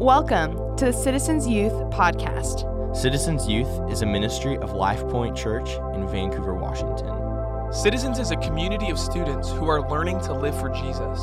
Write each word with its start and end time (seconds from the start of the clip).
Welcome 0.00 0.78
to 0.78 0.86
the 0.86 0.92
Citizens 0.94 1.46
Youth 1.46 1.74
Podcast. 1.90 2.96
Citizens 2.96 3.46
Youth 3.46 3.68
is 3.90 4.00
a 4.00 4.06
ministry 4.06 4.56
of 4.56 4.72
Life 4.72 5.06
Point 5.10 5.36
Church 5.36 5.68
in 5.94 6.08
Vancouver, 6.08 6.54
Washington. 6.54 7.70
Citizens 7.70 8.18
is 8.18 8.30
a 8.30 8.36
community 8.36 8.88
of 8.88 8.98
students 8.98 9.50
who 9.50 9.68
are 9.68 9.86
learning 9.90 10.18
to 10.22 10.32
live 10.32 10.58
for 10.58 10.70
Jesus. 10.70 11.20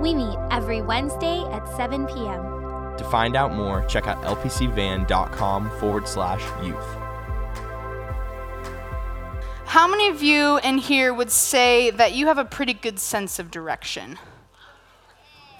We 0.00 0.14
meet 0.14 0.38
every 0.52 0.82
Wednesday 0.82 1.42
at 1.50 1.66
7 1.74 2.06
p.m. 2.06 2.96
To 2.96 3.04
find 3.10 3.34
out 3.34 3.54
more, 3.54 3.84
check 3.86 4.06
out 4.06 4.22
lpcvan.com 4.22 5.70
forward 5.80 6.06
slash 6.06 6.42
youth. 6.64 6.78
How 9.66 9.88
many 9.88 10.06
of 10.06 10.22
you 10.22 10.58
in 10.58 10.78
here 10.78 11.12
would 11.12 11.32
say 11.32 11.90
that 11.90 12.12
you 12.12 12.28
have 12.28 12.38
a 12.38 12.44
pretty 12.44 12.72
good 12.72 13.00
sense 13.00 13.40
of 13.40 13.50
direction? 13.50 14.20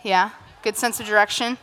Yeah, 0.04 0.30
good 0.62 0.76
sense 0.76 1.00
of 1.00 1.06
direction. 1.06 1.58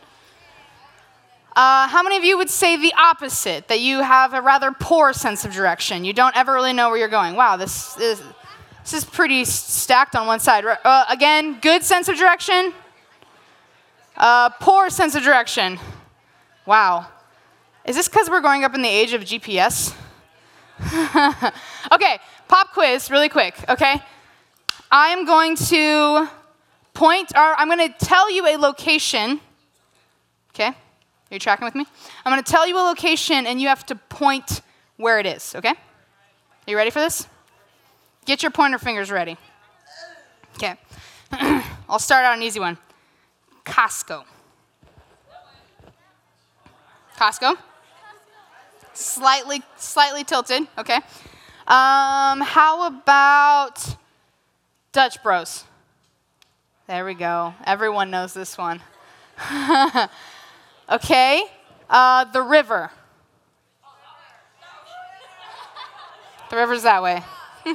Uh, 1.59 1.90
how 1.90 2.02
many 2.02 2.16
of 2.16 2.23
you 2.23 2.38
would 2.38 2.49
say 2.49 2.77
the 2.77 2.94
opposite, 2.98 3.67
that 3.67 3.81
you 3.81 4.02
have 4.02 4.34
a 4.34 4.41
rather 4.41 4.72
poor 4.72 5.12
sense 5.12 5.44
of 5.44 5.52
direction? 5.52 6.05
You 6.05 6.13
don't 6.13 6.34
ever 6.38 6.54
really 6.54 6.72
know 6.72 6.88
where 6.88 6.98
you're 6.98 7.09
going. 7.09 7.36
Wow, 7.36 7.58
this 7.58 7.98
is, 7.98 8.23
this 8.81 8.94
is 8.94 9.04
pretty 9.04 9.44
stacked 9.44 10.16
on 10.16 10.26
one 10.26 10.40
side. 10.40 10.64
Uh, 10.64 11.03
again, 11.09 11.59
good 11.59 11.84
sense 11.84 12.08
of 12.08 12.16
direction, 12.16 12.73
uh, 14.16 14.52
poor 14.62 14.90
sense 14.90 15.16
of 15.16 15.23
direction. 15.23 15.77
Wow. 16.66 17.08
Is 17.84 17.98
this 17.98 18.08
because 18.08 18.30
we're 18.30 18.39
going 18.39 18.64
up 18.64 18.73
in 18.73 18.81
the 18.81 18.88
age 18.88 19.12
of 19.12 19.23
GPS? 19.23 19.94
okay, 21.91 22.20
pop 22.48 22.72
quiz, 22.72 23.12
really 23.12 23.28
quick, 23.28 23.55
okay? 23.67 24.02
I 24.89 25.09
am 25.09 25.26
going 25.26 25.58
to 25.58 26.30
point, 26.94 27.34
or 27.36 27.53
I'm 27.59 27.67
going 27.67 27.86
to 27.86 27.94
tell 28.00 28.31
you 28.31 28.48
a 28.48 28.55
location, 28.55 29.41
okay? 30.55 30.73
Are 31.31 31.35
you 31.35 31.39
tracking 31.39 31.65
with 31.65 31.75
me? 31.75 31.85
I'm 32.25 32.33
going 32.33 32.43
to 32.43 32.52
tell 32.52 32.67
you 32.67 32.77
a 32.77 32.81
location 32.81 33.45
and 33.45 33.61
you 33.61 33.67
have 33.67 33.85
to 33.88 33.95
point 33.95 34.61
where 34.97 35.19
it 35.19 35.27
is, 35.27 35.53
okay? 35.55 35.69
Are 35.69 35.75
you 36.67 36.75
ready 36.75 36.89
for 36.89 36.99
this? 36.99 37.27
Get 38.25 38.41
your 38.41 38.52
pointer 38.52 38.80
fingers 38.80 39.11
ready. 39.11 39.38
Okay. 40.55 40.75
I'll 41.88 41.99
start 41.99 42.25
out 42.25 42.36
an 42.36 42.44
easy 42.44 42.59
one 42.59 42.77
Costco. 43.63 44.23
Costco. 47.16 47.58
Slightly, 48.93 49.61
slightly 49.77 50.23
tilted, 50.23 50.67
okay. 50.77 50.97
Um, 51.67 52.41
how 52.41 52.88
about 52.88 53.95
Dutch 54.91 55.21
Bros? 55.21 55.64
There 56.88 57.05
we 57.05 57.14
go. 57.14 57.53
Everyone 57.66 58.09
knows 58.09 58.33
this 58.33 58.58
one. 58.58 58.81
Okay? 60.90 61.44
Uh, 61.90 62.26
the 62.26 62.42
river. 62.42 62.92
The 66.50 66.56
river's 66.56 66.84
that 66.84 67.04
way. 67.04 67.23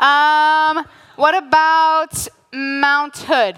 um, 0.00 0.84
what 1.14 1.36
about 1.36 2.28
Mount 2.52 3.16
Hood? 3.18 3.56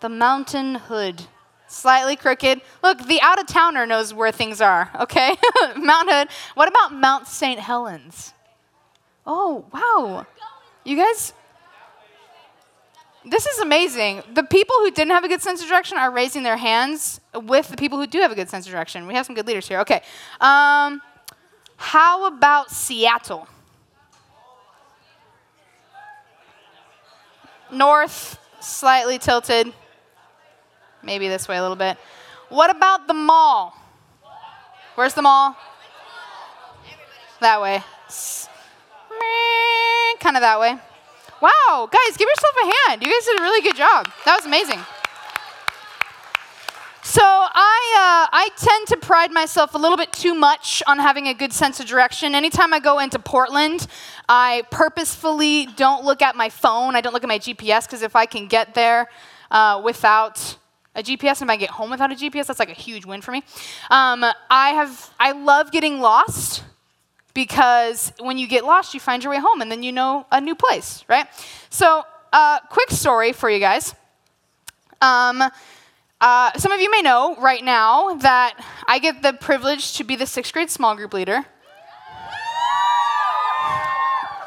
The 0.00 0.08
mountain 0.10 0.74
hood. 0.74 1.22
Slightly 1.68 2.16
crooked. 2.16 2.60
Look, 2.82 3.06
the 3.06 3.20
out 3.22 3.40
of 3.40 3.46
towner 3.46 3.86
knows 3.86 4.12
where 4.12 4.30
things 4.30 4.60
are, 4.60 4.90
okay? 5.00 5.34
Mount 5.76 6.10
Hood. 6.10 6.28
What 6.54 6.68
about 6.68 6.92
Mount 6.92 7.26
St. 7.26 7.58
Helens? 7.58 8.34
Oh, 9.26 9.64
wow. 9.72 10.26
You 10.84 10.96
guys 10.96 11.32
this 13.28 13.46
is 13.46 13.58
amazing. 13.58 14.22
The 14.34 14.44
people 14.44 14.76
who 14.78 14.90
didn't 14.90 15.10
have 15.10 15.24
a 15.24 15.28
good 15.28 15.42
sense 15.42 15.60
of 15.60 15.68
direction 15.68 15.98
are 15.98 16.10
raising 16.10 16.42
their 16.44 16.56
hands 16.56 17.20
with 17.34 17.68
the 17.68 17.76
people 17.76 17.98
who 17.98 18.06
do 18.06 18.20
have 18.20 18.30
a 18.30 18.34
good 18.36 18.48
sense 18.48 18.66
of 18.66 18.72
direction. 18.72 19.06
We 19.06 19.14
have 19.14 19.26
some 19.26 19.34
good 19.34 19.46
leaders 19.46 19.66
here. 19.66 19.80
Okay. 19.80 20.02
Um, 20.40 21.02
how 21.76 22.26
about 22.26 22.70
Seattle? 22.70 23.48
North, 27.72 28.38
slightly 28.60 29.18
tilted. 29.18 29.72
Maybe 31.02 31.28
this 31.28 31.48
way 31.48 31.56
a 31.56 31.62
little 31.62 31.76
bit. 31.76 31.98
What 32.48 32.70
about 32.70 33.08
the 33.08 33.14
mall? 33.14 33.74
Where's 34.94 35.14
the 35.14 35.22
mall? 35.22 35.56
That 37.40 37.60
way. 37.60 37.82
Kind 40.20 40.36
of 40.36 40.42
that 40.42 40.58
way. 40.60 40.78
Wow, 41.40 41.88
guys, 41.90 42.16
give 42.16 42.28
yourself 42.28 42.54
a 42.62 42.90
hand. 42.90 43.02
You 43.02 43.08
guys 43.12 43.24
did 43.26 43.38
a 43.38 43.42
really 43.42 43.62
good 43.62 43.76
job. 43.76 44.08
That 44.24 44.36
was 44.36 44.46
amazing. 44.46 44.80
So 47.02 47.22
I, 47.22 48.26
uh, 48.26 48.28
I 48.32 48.48
tend 48.56 48.88
to 48.88 48.96
pride 48.96 49.30
myself 49.30 49.74
a 49.74 49.78
little 49.78 49.96
bit 49.96 50.12
too 50.12 50.34
much 50.34 50.82
on 50.86 50.98
having 50.98 51.28
a 51.28 51.34
good 51.34 51.52
sense 51.52 51.78
of 51.78 51.86
direction. 51.86 52.34
Anytime 52.34 52.74
I 52.74 52.80
go 52.80 52.98
into 52.98 53.18
Portland, 53.18 53.86
I 54.28 54.64
purposefully 54.70 55.66
don't 55.76 56.04
look 56.04 56.20
at 56.20 56.36
my 56.36 56.48
phone. 56.48 56.96
I 56.96 57.00
don't 57.00 57.12
look 57.12 57.22
at 57.22 57.28
my 57.28 57.38
GPS 57.38 57.86
because 57.86 58.02
if 58.02 58.16
I 58.16 58.26
can 58.26 58.48
get 58.48 58.74
there 58.74 59.08
uh, 59.50 59.80
without 59.84 60.58
a 60.96 61.02
GPS, 61.02 61.40
and 61.40 61.48
if 61.48 61.50
I 61.50 61.56
get 61.56 61.70
home 61.70 61.90
without 61.90 62.10
a 62.10 62.16
GPS, 62.16 62.46
that's 62.46 62.58
like 62.58 62.70
a 62.70 62.74
huge 62.74 63.04
win 63.04 63.20
for 63.20 63.30
me. 63.30 63.44
Um, 63.90 64.24
I 64.50 64.70
have 64.70 65.14
I 65.20 65.32
love 65.32 65.70
getting 65.70 66.00
lost 66.00 66.64
because 67.36 68.14
when 68.18 68.38
you 68.38 68.48
get 68.48 68.64
lost, 68.64 68.94
you 68.94 68.98
find 68.98 69.22
your 69.22 69.30
way 69.30 69.38
home 69.38 69.60
and 69.60 69.70
then 69.70 69.82
you 69.82 69.92
know 69.92 70.26
a 70.32 70.40
new 70.40 70.54
place, 70.54 71.04
right? 71.06 71.26
So, 71.68 72.02
uh, 72.32 72.60
quick 72.70 72.90
story 72.90 73.32
for 73.34 73.50
you 73.50 73.60
guys. 73.60 73.94
Um, 75.02 75.42
uh, 76.18 76.52
some 76.56 76.72
of 76.72 76.80
you 76.80 76.90
may 76.90 77.02
know 77.02 77.36
right 77.38 77.62
now 77.62 78.14
that 78.14 78.58
I 78.88 78.98
get 78.98 79.20
the 79.20 79.34
privilege 79.34 79.98
to 79.98 80.04
be 80.04 80.16
the 80.16 80.24
sixth 80.24 80.54
grade 80.54 80.70
small 80.70 80.96
group 80.96 81.12
leader. 81.12 81.44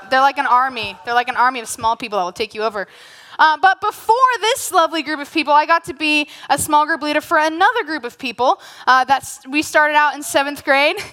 They're 0.09 0.21
like 0.21 0.39
an 0.39 0.47
army. 0.47 0.97
They're 1.05 1.13
like 1.13 1.29
an 1.29 1.37
army 1.37 1.59
of 1.59 1.67
small 1.67 1.95
people 1.95 2.17
that 2.17 2.25
will 2.25 2.31
take 2.31 2.55
you 2.55 2.63
over. 2.63 2.87
Uh, 3.39 3.57
but 3.57 3.81
before 3.81 4.15
this 4.41 4.71
lovely 4.71 5.01
group 5.01 5.19
of 5.19 5.31
people, 5.31 5.53
I 5.53 5.65
got 5.65 5.85
to 5.85 5.93
be 5.93 6.27
a 6.49 6.57
small 6.59 6.85
group 6.85 7.01
leader 7.01 7.21
for 7.21 7.39
another 7.39 7.83
group 7.85 8.03
of 8.03 8.19
people. 8.19 8.61
Uh, 8.85 9.05
that's 9.05 9.47
we 9.47 9.61
started 9.63 9.95
out 9.95 10.13
in 10.15 10.21
seventh 10.21 10.63
grade. 10.63 10.97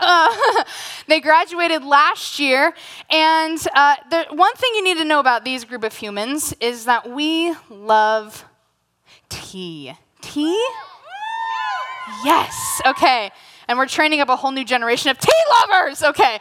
Uh, 0.00 0.62
they 1.08 1.20
graduated 1.20 1.82
last 1.82 2.38
year, 2.38 2.72
and 3.10 3.58
uh, 3.74 3.96
the 4.10 4.26
one 4.30 4.54
thing 4.54 4.70
you 4.76 4.84
need 4.84 4.96
to 4.96 5.04
know 5.04 5.18
about 5.18 5.44
these 5.44 5.64
group 5.64 5.82
of 5.82 5.92
humans 5.92 6.54
is 6.60 6.84
that 6.84 7.10
we 7.10 7.52
love 7.68 8.44
tea. 9.28 9.92
Tea? 10.20 10.64
Yes. 12.24 12.80
Okay. 12.86 13.32
And 13.68 13.78
we're 13.78 13.86
training 13.86 14.20
up 14.20 14.28
a 14.28 14.36
whole 14.36 14.50
new 14.50 14.64
generation 14.64 15.10
of 15.10 15.18
tea 15.18 15.30
lovers. 15.60 16.02
Okay. 16.02 16.38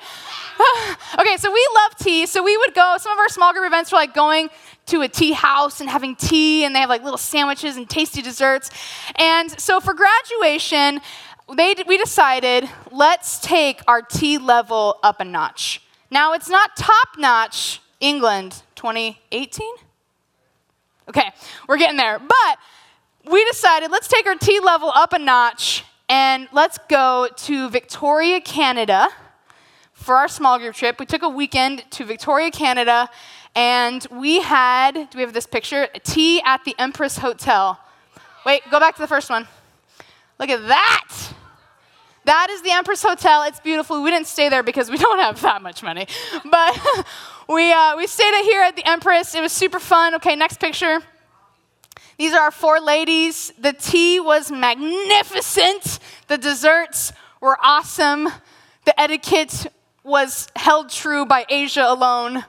okay, 1.20 1.38
so 1.38 1.52
we 1.52 1.68
love 1.76 1.98
tea. 1.98 2.26
So 2.26 2.44
we 2.44 2.58
would 2.58 2.74
go, 2.74 2.96
some 2.98 3.12
of 3.12 3.20
our 3.20 3.30
small 3.30 3.54
group 3.54 3.66
events 3.66 3.92
were 3.92 3.98
like 3.98 4.14
going 4.14 4.50
to 4.88 5.02
a 5.02 5.08
tea 5.08 5.34
house 5.34 5.82
and 5.82 5.90
having 5.90 6.16
tea, 6.16 6.64
and 6.64 6.74
they 6.74 6.80
have 6.80 6.90
like 6.90 7.04
little 7.04 7.18
sandwiches 7.18 7.76
and 7.76 7.90
tasty 7.90 8.22
desserts. 8.22 8.72
And 9.16 9.52
so 9.60 9.80
for 9.80 9.94
graduation, 9.94 11.02
they, 11.56 11.76
we 11.86 11.98
decided 11.98 12.70
let's 12.92 13.40
take 13.40 13.82
our 13.88 14.02
tea 14.02 14.38
level 14.38 14.98
up 15.04 15.20
a 15.20 15.26
notch. 15.26 15.82
Now, 16.10 16.34
it's 16.34 16.50
not 16.50 16.76
top 16.78 17.10
notch 17.18 17.82
England 18.00 18.64
2018. 18.76 19.68
Okay, 21.10 21.30
we're 21.68 21.78
getting 21.78 21.98
there. 21.98 22.20
But 22.20 22.60
we 23.30 23.44
decided 23.46 23.92
let's 23.92 24.08
take 24.08 24.26
our 24.26 24.36
tea 24.36 24.60
level 24.60 24.92
up 24.94 25.14
a 25.14 25.20
notch 25.20 25.84
and 26.10 26.48
let's 26.52 26.78
go 26.90 27.28
to 27.36 27.70
Victoria, 27.70 28.40
Canada 28.40 29.10
for 29.94 30.16
our 30.16 30.28
small 30.28 30.58
group 30.60 30.76
trip. 30.76 31.00
We 31.00 31.06
took 31.06 31.24
a 31.24 31.30
weekend 31.30 31.84
to 31.92 32.06
Victoria, 32.06 32.52
Canada, 32.52 33.10
and 33.56 34.06
we 34.12 34.42
had, 34.42 34.94
do 34.94 35.18
we 35.18 35.22
have 35.22 35.34
this 35.34 35.48
picture? 35.48 35.88
Tea 36.04 36.42
at 36.46 36.64
the 36.64 36.76
Empress 36.78 37.18
Hotel. 37.18 37.80
Wait, 38.46 38.62
go 38.72 38.80
back 38.80 38.96
to 38.96 39.02
the 39.02 39.08
first 39.08 39.30
one. 39.30 39.48
Look 40.40 40.50
at 40.50 40.68
that. 40.68 41.14
That 42.26 42.50
is 42.50 42.62
the 42.62 42.72
Empress 42.72 43.02
Hotel. 43.02 43.44
It's 43.44 43.60
beautiful. 43.60 44.04
We 44.04 44.12
didn't 44.12 44.28
stay 44.28 44.50
there 44.50 44.64
because 44.64 44.92
we 44.92 44.98
don't 45.06 45.20
have 45.20 45.42
that 45.42 45.62
much 45.62 45.82
money. 45.82 46.08
But 46.50 46.80
we, 47.50 47.72
uh, 47.72 47.98
we 47.98 48.08
stayed 48.08 48.44
here 48.44 48.62
at 48.62 48.76
the 48.76 48.88
Empress. 48.88 49.34
It 49.34 49.42
was 49.42 49.52
super 49.52 49.80
fun. 49.80 50.16
Okay, 50.16 50.36
next 50.36 50.60
picture. 50.60 51.02
These 52.18 52.34
are 52.34 52.42
our 52.42 52.52
four 52.52 52.80
ladies. 52.80 53.54
The 53.60 53.74
tea 53.74 54.20
was 54.20 54.52
magnificent. 54.52 56.00
The 56.28 56.40
desserts 56.40 57.14
were 57.40 57.60
awesome. 57.62 58.30
The 58.86 59.00
etiquette 59.00 59.68
was 60.04 60.48
held 60.56 60.90
true 60.90 61.28
by 61.28 61.46
Asia 61.48 61.86
alone 61.88 62.44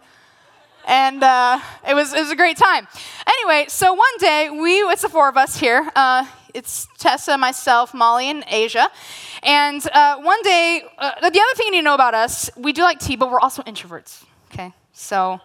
and 0.86 1.22
uh, 1.22 1.60
it 1.86 1.92
was 1.92 2.14
it 2.14 2.20
was 2.20 2.30
a 2.30 2.36
great 2.36 2.56
time. 2.56 2.88
Anyway, 3.26 3.66
so 3.68 3.92
one 3.92 4.16
day 4.18 4.48
we 4.48 4.78
it's 4.78 5.02
the 5.02 5.10
four 5.10 5.28
of 5.28 5.36
us 5.36 5.58
here. 5.58 5.86
Uh, 5.94 6.24
it's 6.54 6.88
Tessa, 6.96 7.36
myself, 7.36 7.92
Molly, 7.92 8.30
and 8.30 8.44
Asia. 8.48 8.88
And 9.42 9.86
uh, 9.92 10.16
one 10.16 10.40
day, 10.42 10.82
uh, 10.96 11.20
the 11.20 11.26
other 11.26 11.54
thing 11.56 11.66
you 11.66 11.72
need 11.72 11.78
to 11.80 11.84
know 11.84 11.94
about 11.94 12.14
us, 12.14 12.48
we 12.56 12.72
do 12.72 12.82
like 12.82 13.00
tea, 13.00 13.16
but 13.16 13.30
we're 13.30 13.38
also 13.38 13.62
introverts. 13.64 14.24
Okay, 14.50 14.72
so. 14.94 15.40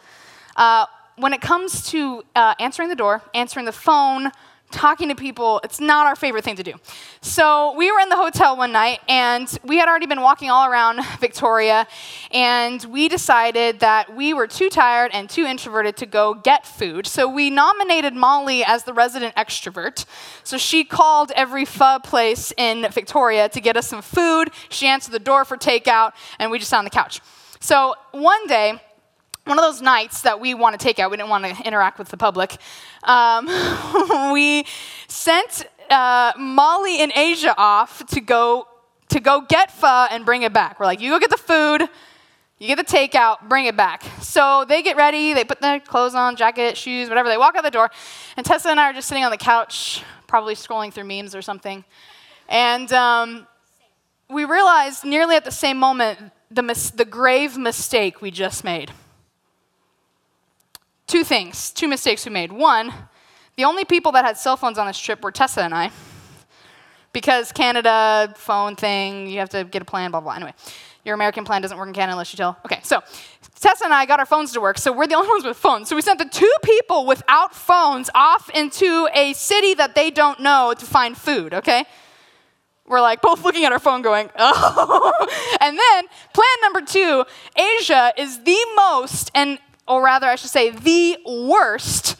When 1.17 1.33
it 1.33 1.41
comes 1.41 1.89
to 1.91 2.23
uh, 2.35 2.55
answering 2.59 2.89
the 2.89 2.95
door, 2.95 3.21
answering 3.33 3.65
the 3.65 3.71
phone, 3.71 4.31
talking 4.73 5.07
to 5.09 5.15
people, 5.15 5.61
it's 5.63 5.79
not 5.79 6.07
our 6.07 6.15
favorite 6.15 6.43
thing 6.43 6.55
to 6.55 6.63
do. 6.63 6.73
So 7.21 7.73
we 7.77 7.91
were 7.91 7.99
in 7.99 8.09
the 8.09 8.17
hotel 8.17 8.57
one 8.57 8.71
night 8.71 8.99
and 9.07 9.47
we 9.63 9.77
had 9.77 9.87
already 9.87 10.07
been 10.07 10.21
walking 10.21 10.49
all 10.49 10.67
around 10.69 10.99
Victoria 11.19 11.87
and 12.31 12.83
we 12.85 13.07
decided 13.07 13.79
that 13.81 14.15
we 14.15 14.33
were 14.33 14.47
too 14.47 14.69
tired 14.69 15.11
and 15.13 15.29
too 15.29 15.45
introverted 15.45 15.95
to 15.97 16.05
go 16.05 16.33
get 16.33 16.65
food. 16.65 17.05
So 17.05 17.27
we 17.27 17.49
nominated 17.49 18.13
Molly 18.15 18.63
as 18.65 18.83
the 18.83 18.93
resident 18.93 19.35
extrovert. 19.35 20.05
So 20.43 20.57
she 20.57 20.83
called 20.83 21.31
every 21.35 21.65
pho 21.65 21.99
place 21.99 22.51
in 22.57 22.87
Victoria 22.91 23.47
to 23.49 23.61
get 23.61 23.77
us 23.77 23.87
some 23.87 24.01
food. 24.01 24.49
She 24.69 24.87
answered 24.87 25.11
the 25.11 25.19
door 25.19 25.45
for 25.45 25.55
takeout 25.55 26.13
and 26.39 26.49
we 26.49 26.57
just 26.57 26.71
sat 26.71 26.79
on 26.79 26.85
the 26.85 26.89
couch. 26.89 27.21
So 27.59 27.95
one 28.11 28.47
day, 28.47 28.81
one 29.45 29.59
of 29.59 29.63
those 29.63 29.81
nights 29.81 30.21
that 30.21 30.39
we 30.39 30.53
want 30.53 30.79
to 30.79 30.83
take 30.83 30.99
out, 30.99 31.11
we 31.11 31.17
didn't 31.17 31.29
want 31.29 31.43
to 31.43 31.67
interact 31.67 31.99
with 31.99 32.09
the 32.09 32.17
public, 32.17 32.55
um, 33.03 33.45
we 34.33 34.65
sent 35.07 35.65
uh, 35.89 36.31
Molly 36.37 37.01
and 37.01 37.11
Asia 37.15 37.53
off 37.57 38.05
to 38.07 38.21
go 38.21 38.67
to 39.09 39.19
go 39.19 39.41
get 39.41 39.69
pho 39.69 40.07
and 40.09 40.25
bring 40.25 40.41
it 40.41 40.53
back. 40.53 40.79
We're 40.79 40.87
like, 40.87 40.99
you 40.99 41.11
go 41.11 41.19
get 41.19 41.29
the 41.29 41.37
food, 41.37 41.87
you 42.57 42.67
get 42.67 42.77
the 42.77 42.83
takeout, 42.83 43.47
bring 43.47 43.65
it 43.65 43.77
back. 43.77 44.03
So 44.21 44.65
they 44.67 44.81
get 44.81 44.97
ready, 44.97 45.33
they 45.33 45.43
put 45.43 45.61
their 45.61 45.79
clothes 45.79 46.15
on, 46.15 46.35
jacket, 46.35 46.77
shoes, 46.77 47.09
whatever. 47.09 47.29
They 47.29 47.37
walk 47.37 47.55
out 47.55 47.63
the 47.63 47.69
door, 47.69 47.91
and 48.37 48.45
Tessa 48.45 48.69
and 48.69 48.79
I 48.79 48.89
are 48.89 48.93
just 48.93 49.07
sitting 49.07 49.23
on 49.23 49.29
the 49.29 49.37
couch, 49.37 50.03
probably 50.25 50.55
scrolling 50.55 50.91
through 50.91 51.03
memes 51.03 51.35
or 51.35 51.43
something, 51.43 51.83
and 52.49 52.91
um, 52.93 53.45
we 54.29 54.45
realized 54.45 55.03
nearly 55.03 55.35
at 55.35 55.45
the 55.45 55.51
same 55.51 55.77
moment 55.77 56.17
the, 56.49 56.63
mis- 56.63 56.91
the 56.91 57.05
grave 57.05 57.57
mistake 57.57 58.21
we 58.21 58.31
just 58.31 58.63
made 58.63 58.91
two 61.07 61.23
things, 61.23 61.71
two 61.71 61.87
mistakes 61.87 62.25
we 62.25 62.31
made. 62.31 62.51
One, 62.51 62.93
the 63.55 63.65
only 63.65 63.85
people 63.85 64.11
that 64.13 64.25
had 64.25 64.37
cell 64.37 64.57
phones 64.57 64.77
on 64.77 64.87
this 64.87 64.97
trip 64.97 65.23
were 65.23 65.31
Tessa 65.31 65.61
and 65.61 65.73
I. 65.73 65.91
Because 67.11 67.51
Canada 67.51 68.33
phone 68.37 68.75
thing, 68.75 69.27
you 69.27 69.37
have 69.39 69.49
to 69.49 69.63
get 69.63 69.83
a 69.83 69.85
plan, 69.85 70.09
blah, 70.09 70.19
blah. 70.19 70.33
Anyway, 70.33 70.53
your 71.05 71.13
American 71.13 71.45
plan 71.45 71.61
doesn't 71.61 71.77
work 71.77 71.87
in 71.87 71.93
Canada 71.93 72.13
unless 72.13 72.33
you 72.33 72.37
tell. 72.37 72.57
Okay, 72.65 72.79
so 72.81 73.01
Tessa 73.59 73.85
and 73.85 73.93
I 73.93 74.05
got 74.05 74.19
our 74.19 74.25
phones 74.25 74.51
to 74.53 74.61
work, 74.61 74.79
so 74.79 74.91
we're 74.91 75.05
the 75.05 75.15
only 75.19 75.29
ones 75.29 75.43
with 75.43 75.57
phones. 75.57 75.89
So 75.89 75.95
we 75.95 76.01
sent 76.01 76.17
the 76.17 76.25
two 76.25 76.51
people 76.63 77.05
without 77.05 77.53
phones 77.53 78.09
off 78.15 78.49
into 78.49 79.07
a 79.13 79.33
city 79.33 79.73
that 79.75 79.93
they 79.93 80.09
don't 80.09 80.39
know 80.39 80.73
to 80.77 80.85
find 80.85 81.15
food, 81.15 81.53
okay? 81.53 81.85
We're 82.85 83.01
like 83.01 83.21
both 83.21 83.43
looking 83.43 83.63
at 83.63 83.71
our 83.71 83.79
phone 83.79 84.01
going, 84.01 84.29
oh. 84.37 85.27
and 85.61 85.77
then 85.77 86.05
plan 86.33 86.45
number 86.61 86.81
two 86.81 87.25
Asia 87.55 88.11
is 88.17 88.43
the 88.43 88.57
most, 88.75 89.31
and 89.33 89.59
or 89.87 90.03
rather, 90.03 90.27
I 90.27 90.35
should 90.35 90.49
say, 90.49 90.69
the 90.69 91.17
worst. 91.25 92.17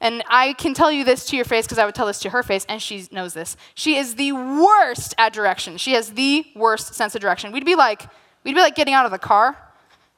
And 0.00 0.22
I 0.28 0.52
can 0.52 0.74
tell 0.74 0.92
you 0.92 1.04
this 1.04 1.24
to 1.26 1.36
your 1.36 1.46
face 1.46 1.64
because 1.64 1.78
I 1.78 1.86
would 1.86 1.94
tell 1.94 2.06
this 2.06 2.18
to 2.20 2.30
her 2.30 2.42
face, 2.42 2.66
and 2.68 2.82
she 2.82 3.08
knows 3.10 3.32
this. 3.32 3.56
She 3.74 3.96
is 3.96 4.16
the 4.16 4.32
worst 4.32 5.14
at 5.16 5.32
direction. 5.32 5.78
She 5.78 5.92
has 5.92 6.10
the 6.10 6.46
worst 6.54 6.94
sense 6.94 7.14
of 7.14 7.20
direction. 7.20 7.50
We'd 7.50 7.64
be 7.64 7.76
like, 7.76 8.02
we'd 8.44 8.54
be 8.54 8.60
like 8.60 8.74
getting 8.74 8.92
out 8.92 9.06
of 9.06 9.10
the 9.10 9.18
car, 9.18 9.56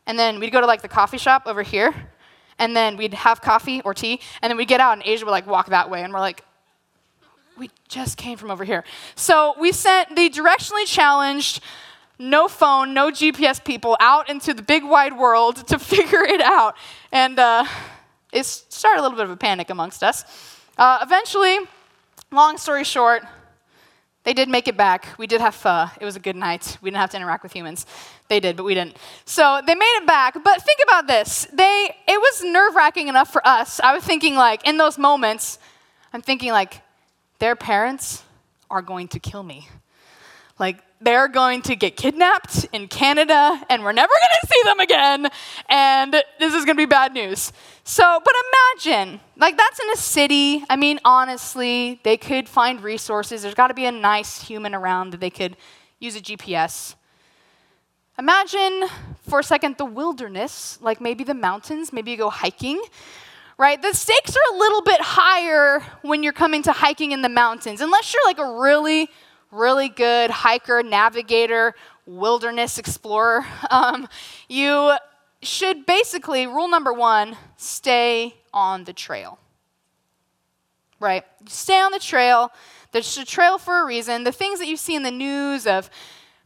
and 0.06 0.18
then 0.18 0.40
we'd 0.40 0.50
go 0.50 0.60
to 0.60 0.66
like 0.66 0.82
the 0.82 0.88
coffee 0.88 1.18
shop 1.18 1.44
over 1.46 1.62
here, 1.62 1.94
and 2.58 2.74
then 2.74 2.96
we'd 2.96 3.14
have 3.14 3.40
coffee 3.40 3.80
or 3.82 3.94
tea, 3.94 4.20
and 4.42 4.50
then 4.50 4.56
we'd 4.56 4.68
get 4.68 4.80
out, 4.80 4.94
and 4.94 5.02
Asia 5.04 5.24
would 5.24 5.30
like 5.30 5.46
walk 5.46 5.68
that 5.68 5.88
way, 5.88 6.02
and 6.02 6.12
we're 6.12 6.18
like, 6.18 6.42
we 7.56 7.70
just 7.88 8.16
came 8.16 8.36
from 8.36 8.50
over 8.50 8.64
here. 8.64 8.84
So 9.14 9.54
we 9.60 9.70
sent 9.72 10.16
the 10.16 10.28
directionally 10.30 10.86
challenged 10.86 11.60
no 12.18 12.48
phone, 12.48 12.94
no 12.94 13.10
GPS 13.10 13.64
people 13.64 13.96
out 14.00 14.28
into 14.28 14.52
the 14.52 14.62
big 14.62 14.84
wide 14.84 15.16
world 15.16 15.66
to 15.68 15.78
figure 15.94 16.22
it 16.22 16.40
out. 16.40 16.76
And 17.12 17.38
uh, 17.38 17.64
it 18.32 18.44
started 18.44 19.00
a 19.00 19.02
little 19.02 19.16
bit 19.16 19.24
of 19.24 19.30
a 19.30 19.36
panic 19.36 19.70
amongst 19.70 20.02
us. 20.02 20.24
Uh, 20.76 20.98
eventually, 21.02 21.58
long 22.30 22.58
story 22.58 22.84
short, 22.84 23.22
they 24.24 24.34
did 24.34 24.48
make 24.48 24.68
it 24.68 24.76
back. 24.76 25.08
We 25.16 25.26
did 25.26 25.40
have 25.40 25.54
pho. 25.54 25.86
It 26.00 26.04
was 26.04 26.16
a 26.16 26.20
good 26.20 26.36
night. 26.36 26.76
We 26.82 26.90
didn't 26.90 27.00
have 27.00 27.10
to 27.10 27.16
interact 27.16 27.42
with 27.42 27.52
humans. 27.52 27.86
They 28.28 28.40
did, 28.40 28.56
but 28.56 28.64
we 28.64 28.74
didn't. 28.74 28.96
So 29.24 29.62
they 29.66 29.74
made 29.74 29.96
it 29.96 30.06
back. 30.06 30.34
But 30.44 30.60
think 30.62 30.80
about 30.82 31.06
this. 31.06 31.46
They 31.52 31.96
it 32.06 32.20
was 32.20 32.44
nerve-wracking 32.44 33.08
enough 33.08 33.32
for 33.32 33.46
us. 33.46 33.80
I 33.80 33.94
was 33.94 34.04
thinking 34.04 34.34
like 34.34 34.66
in 34.66 34.76
those 34.76 34.98
moments, 34.98 35.58
I'm 36.12 36.20
thinking 36.20 36.52
like 36.52 36.82
their 37.38 37.56
parents 37.56 38.22
are 38.70 38.82
going 38.82 39.08
to 39.08 39.18
kill 39.18 39.42
me. 39.42 39.68
Like 40.58 40.82
they're 41.00 41.28
going 41.28 41.62
to 41.62 41.76
get 41.76 41.96
kidnapped 41.96 42.66
in 42.72 42.88
Canada 42.88 43.64
and 43.68 43.84
we're 43.84 43.92
never 43.92 44.12
going 44.12 44.40
to 44.40 44.46
see 44.46 44.62
them 44.64 44.80
again. 44.80 45.28
And 45.68 46.12
this 46.38 46.54
is 46.54 46.64
going 46.64 46.76
to 46.76 46.80
be 46.80 46.86
bad 46.86 47.12
news. 47.12 47.52
So, 47.84 48.20
but 48.24 48.34
imagine, 48.76 49.20
like, 49.36 49.56
that's 49.56 49.78
in 49.78 49.90
a 49.90 49.96
city. 49.96 50.64
I 50.68 50.76
mean, 50.76 50.98
honestly, 51.04 52.00
they 52.02 52.16
could 52.16 52.48
find 52.48 52.82
resources. 52.82 53.42
There's 53.42 53.54
got 53.54 53.68
to 53.68 53.74
be 53.74 53.86
a 53.86 53.92
nice 53.92 54.42
human 54.42 54.74
around 54.74 55.10
that 55.10 55.20
they 55.20 55.30
could 55.30 55.56
use 56.00 56.16
a 56.16 56.20
GPS. 56.20 56.96
Imagine 58.18 58.88
for 59.28 59.38
a 59.38 59.44
second 59.44 59.76
the 59.78 59.84
wilderness, 59.84 60.78
like 60.80 61.00
maybe 61.00 61.22
the 61.22 61.34
mountains, 61.34 61.92
maybe 61.92 62.10
you 62.10 62.16
go 62.16 62.30
hiking, 62.30 62.82
right? 63.56 63.80
The 63.80 63.92
stakes 63.92 64.34
are 64.34 64.54
a 64.54 64.58
little 64.58 64.82
bit 64.82 65.00
higher 65.00 65.80
when 66.02 66.24
you're 66.24 66.32
coming 66.32 66.62
to 66.64 66.72
hiking 66.72 67.12
in 67.12 67.22
the 67.22 67.28
mountains, 67.28 67.80
unless 67.80 68.12
you're 68.12 68.24
like 68.24 68.40
a 68.40 68.60
really 68.60 69.08
really 69.50 69.88
good 69.88 70.30
hiker, 70.30 70.82
navigator, 70.82 71.74
wilderness 72.06 72.78
explorer, 72.78 73.44
um, 73.70 74.08
you 74.48 74.96
should 75.42 75.86
basically, 75.86 76.46
rule 76.46 76.68
number 76.68 76.92
one, 76.92 77.36
stay 77.56 78.34
on 78.52 78.84
the 78.84 78.92
trail. 78.92 79.38
Right? 81.00 81.24
Stay 81.46 81.78
on 81.78 81.92
the 81.92 82.00
trail. 82.00 82.50
There's 82.90 83.16
a 83.18 83.24
trail 83.24 83.58
for 83.58 83.82
a 83.82 83.86
reason. 83.86 84.24
The 84.24 84.32
things 84.32 84.58
that 84.58 84.66
you 84.66 84.76
see 84.76 84.96
in 84.96 85.04
the 85.04 85.12
news 85.12 85.66
of 85.66 85.90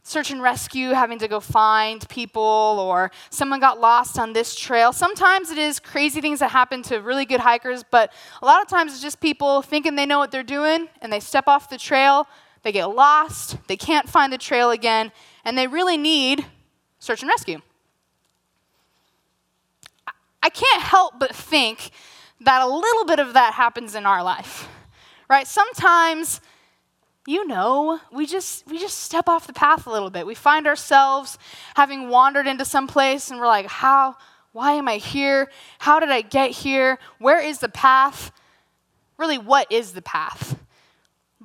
search 0.03 0.31
and 0.31 0.41
rescue 0.41 0.89
having 0.89 1.17
to 1.17 1.29
go 1.29 1.39
find 1.39 2.07
people 2.09 2.43
or 2.43 3.09
someone 3.29 3.61
got 3.61 3.79
lost 3.79 4.19
on 4.19 4.33
this 4.33 4.53
trail. 4.53 4.91
Sometimes 4.91 5.49
it 5.49 5.57
is 5.57 5.79
crazy 5.79 6.19
things 6.19 6.39
that 6.39 6.51
happen 6.51 6.83
to 6.83 6.97
really 6.97 7.25
good 7.25 7.39
hikers, 7.39 7.83
but 7.89 8.11
a 8.41 8.45
lot 8.45 8.61
of 8.61 8.67
times 8.67 8.91
it's 8.91 9.01
just 9.01 9.21
people 9.21 9.61
thinking 9.61 9.95
they 9.95 10.05
know 10.05 10.19
what 10.19 10.29
they're 10.29 10.43
doing 10.43 10.89
and 11.01 11.11
they 11.11 11.21
step 11.21 11.47
off 11.47 11.69
the 11.69 11.77
trail 11.77 12.27
they 12.63 12.71
get 12.71 12.85
lost, 12.85 13.57
they 13.67 13.77
can't 13.77 14.09
find 14.09 14.31
the 14.31 14.37
trail 14.37 14.71
again, 14.71 15.11
and 15.45 15.57
they 15.57 15.67
really 15.67 15.97
need 15.97 16.45
search 16.99 17.21
and 17.21 17.29
rescue. 17.29 17.61
I 20.41 20.49
can't 20.49 20.81
help 20.81 21.19
but 21.19 21.35
think 21.35 21.91
that 22.41 22.61
a 22.61 22.67
little 22.67 23.05
bit 23.05 23.19
of 23.19 23.33
that 23.33 23.53
happens 23.53 23.95
in 23.95 24.05
our 24.05 24.23
life. 24.23 24.67
Right? 25.29 25.47
Sometimes 25.47 26.41
you 27.25 27.47
know, 27.47 27.99
we 28.11 28.25
just 28.25 28.67
we 28.67 28.77
just 28.77 28.99
step 28.99 29.29
off 29.29 29.47
the 29.47 29.53
path 29.53 29.87
a 29.87 29.89
little 29.89 30.09
bit. 30.09 30.25
We 30.25 30.35
find 30.35 30.67
ourselves 30.67 31.37
having 31.75 32.09
wandered 32.09 32.47
into 32.47 32.65
some 32.65 32.85
place 32.87 33.31
and 33.31 33.39
we're 33.39 33.47
like, 33.47 33.67
"How 33.67 34.17
why 34.51 34.73
am 34.73 34.87
I 34.89 34.97
here? 34.97 35.49
How 35.79 35.99
did 35.99 36.09
I 36.09 36.21
get 36.21 36.51
here? 36.51 36.99
Where 37.19 37.39
is 37.39 37.59
the 37.59 37.69
path?" 37.69 38.31
Really, 39.17 39.37
what 39.37 39.71
is 39.71 39.93
the 39.93 40.01
path? 40.01 40.59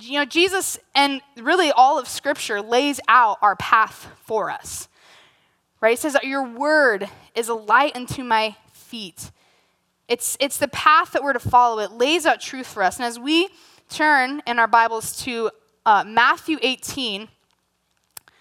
You 0.01 0.21
know, 0.21 0.25
Jesus 0.25 0.79
and 0.95 1.21
really 1.37 1.73
all 1.73 1.99
of 1.99 2.09
Scripture 2.09 2.63
lays 2.63 3.01
out 3.09 3.39
our 3.43 3.57
path 3.57 4.07
for 4.25 4.51
us. 4.51 4.89
Right? 5.81 5.95
It 5.95 6.01
says 6.01 6.13
that 6.13 6.25
your 6.25 6.43
word 6.43 7.09
is 7.35 7.49
a 7.49 7.55
light 7.55 7.97
unto 7.97 8.23
my 8.23 8.57
feet. 8.73 9.31
It's, 10.09 10.37
it's 10.41 10.59
the 10.59 10.69
path 10.69 11.13
that 11.13 11.23
we're 11.23 11.33
to 11.33 11.41
follow. 11.41 11.81
It 11.81 11.93
lays 11.93 12.27
out 12.27 12.41
truth 12.41 12.67
for 12.67 12.83
us. 12.83 12.97
And 12.97 13.05
as 13.05 13.19
we 13.19 13.49
turn 13.89 14.43
in 14.47 14.59
our 14.59 14.67
Bibles 14.67 15.17
to 15.25 15.51
uh, 15.85 16.05
Matthew 16.07 16.59
18, 16.63 17.29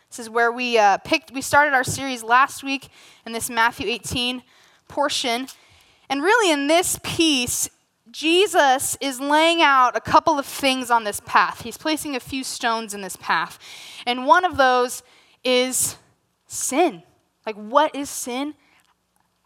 this 0.10 0.20
is 0.20 0.30
where 0.30 0.52
we 0.52 0.78
uh, 0.78 0.98
picked, 1.00 1.32
we 1.32 1.42
started 1.42 1.74
our 1.74 1.84
series 1.84 2.24
last 2.24 2.64
week 2.64 2.90
in 3.26 3.34
this 3.34 3.50
Matthew 3.50 3.88
18 3.88 4.44
portion. 4.88 5.48
And 6.10 6.24
really, 6.24 6.52
in 6.52 6.68
this 6.68 7.00
piece, 7.04 7.70
Jesus 8.12 8.98
is 9.02 9.20
laying 9.20 9.62
out 9.62 9.96
a 9.96 10.02
couple 10.02 10.40
of 10.40 10.46
things 10.46 10.90
on 10.90 11.04
this 11.04 11.20
path. 11.26 11.62
He's 11.62 11.78
placing 11.78 12.16
a 12.16 12.20
few 12.20 12.44
stones 12.44 12.94
in 12.94 13.02
this 13.02 13.16
path. 13.18 13.60
And 14.06 14.26
one 14.26 14.46
of 14.46 14.58
those 14.58 15.04
is 15.44 15.98
sin. 16.48 17.04
Like, 17.46 17.56
what 17.56 17.96
is 17.96 18.10
sin? 18.10 18.56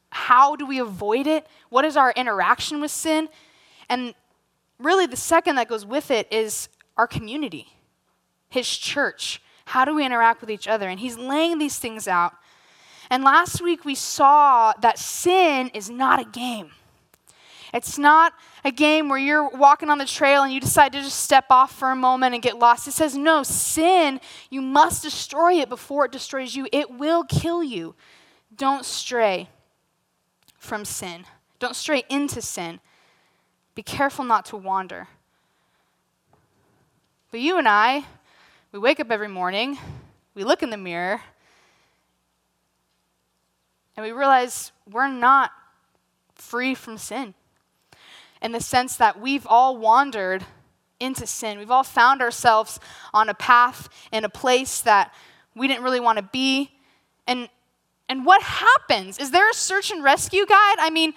How 0.09 0.55
do 0.55 0.65
we 0.65 0.79
avoid 0.79 1.27
it? 1.27 1.47
What 1.69 1.85
is 1.85 1.95
our 1.95 2.11
interaction 2.11 2.81
with 2.81 2.91
sin? 2.91 3.29
And 3.89 4.13
really, 4.79 5.05
the 5.05 5.17
second 5.17 5.55
that 5.55 5.69
goes 5.69 5.85
with 5.85 6.11
it 6.11 6.27
is 6.31 6.69
our 6.97 7.07
community, 7.07 7.67
His 8.49 8.69
church. 8.69 9.41
How 9.65 9.85
do 9.85 9.95
we 9.95 10.05
interact 10.05 10.41
with 10.41 10.51
each 10.51 10.67
other? 10.67 10.89
And 10.89 10.99
He's 10.99 11.17
laying 11.17 11.57
these 11.57 11.77
things 11.77 12.07
out. 12.07 12.33
And 13.09 13.23
last 13.23 13.61
week, 13.61 13.85
we 13.85 13.95
saw 13.95 14.73
that 14.81 14.99
sin 14.99 15.69
is 15.73 15.89
not 15.89 16.19
a 16.19 16.25
game. 16.25 16.71
It's 17.73 17.97
not 17.97 18.33
a 18.63 18.71
game 18.71 19.09
where 19.09 19.17
you're 19.17 19.49
walking 19.49 19.89
on 19.89 19.97
the 19.97 20.05
trail 20.05 20.43
and 20.43 20.53
you 20.53 20.59
decide 20.59 20.91
to 20.93 21.01
just 21.01 21.19
step 21.19 21.45
off 21.49 21.77
for 21.77 21.91
a 21.91 21.95
moment 21.95 22.33
and 22.33 22.43
get 22.43 22.59
lost. 22.59 22.87
It 22.87 22.91
says, 22.91 23.17
no, 23.17 23.43
sin, 23.43 24.19
you 24.49 24.61
must 24.61 25.01
destroy 25.01 25.53
it 25.53 25.69
before 25.69 26.05
it 26.05 26.11
destroys 26.11 26.55
you. 26.55 26.67
It 26.71 26.91
will 26.91 27.23
kill 27.23 27.63
you. 27.63 27.95
Don't 28.55 28.85
stray 28.85 29.49
from 30.57 30.85
sin. 30.85 31.25
Don't 31.59 31.75
stray 31.75 32.03
into 32.09 32.41
sin. 32.41 32.79
Be 33.73 33.81
careful 33.81 34.25
not 34.25 34.45
to 34.45 34.57
wander. 34.57 35.07
But 37.31 37.39
you 37.39 37.57
and 37.57 37.67
I, 37.67 38.03
we 38.71 38.79
wake 38.79 38.99
up 38.99 39.09
every 39.09 39.27
morning, 39.27 39.77
we 40.35 40.43
look 40.43 40.61
in 40.61 40.69
the 40.69 40.77
mirror, 40.77 41.21
and 43.95 44.05
we 44.05 44.11
realize 44.11 44.71
we're 44.89 45.07
not 45.07 45.51
free 46.35 46.75
from 46.75 46.97
sin. 46.97 47.33
In 48.41 48.51
the 48.51 48.59
sense 48.59 48.95
that 48.97 49.19
we've 49.19 49.45
all 49.47 49.77
wandered 49.77 50.45
into 50.99 51.25
sin. 51.27 51.57
We've 51.57 51.71
all 51.71 51.83
found 51.83 52.21
ourselves 52.21 52.79
on 53.13 53.27
a 53.27 53.33
path 53.33 53.89
in 54.11 54.23
a 54.23 54.29
place 54.29 54.81
that 54.81 55.13
we 55.55 55.67
didn't 55.67 55.83
really 55.83 55.99
want 55.99 56.17
to 56.17 56.23
be. 56.23 56.71
And 57.27 57.49
and 58.07 58.25
what 58.25 58.41
happens? 58.41 59.19
Is 59.19 59.31
there 59.31 59.49
a 59.49 59.53
search 59.53 59.89
and 59.89 60.03
rescue 60.03 60.45
guide? 60.45 60.75
I 60.79 60.89
mean, 60.89 61.13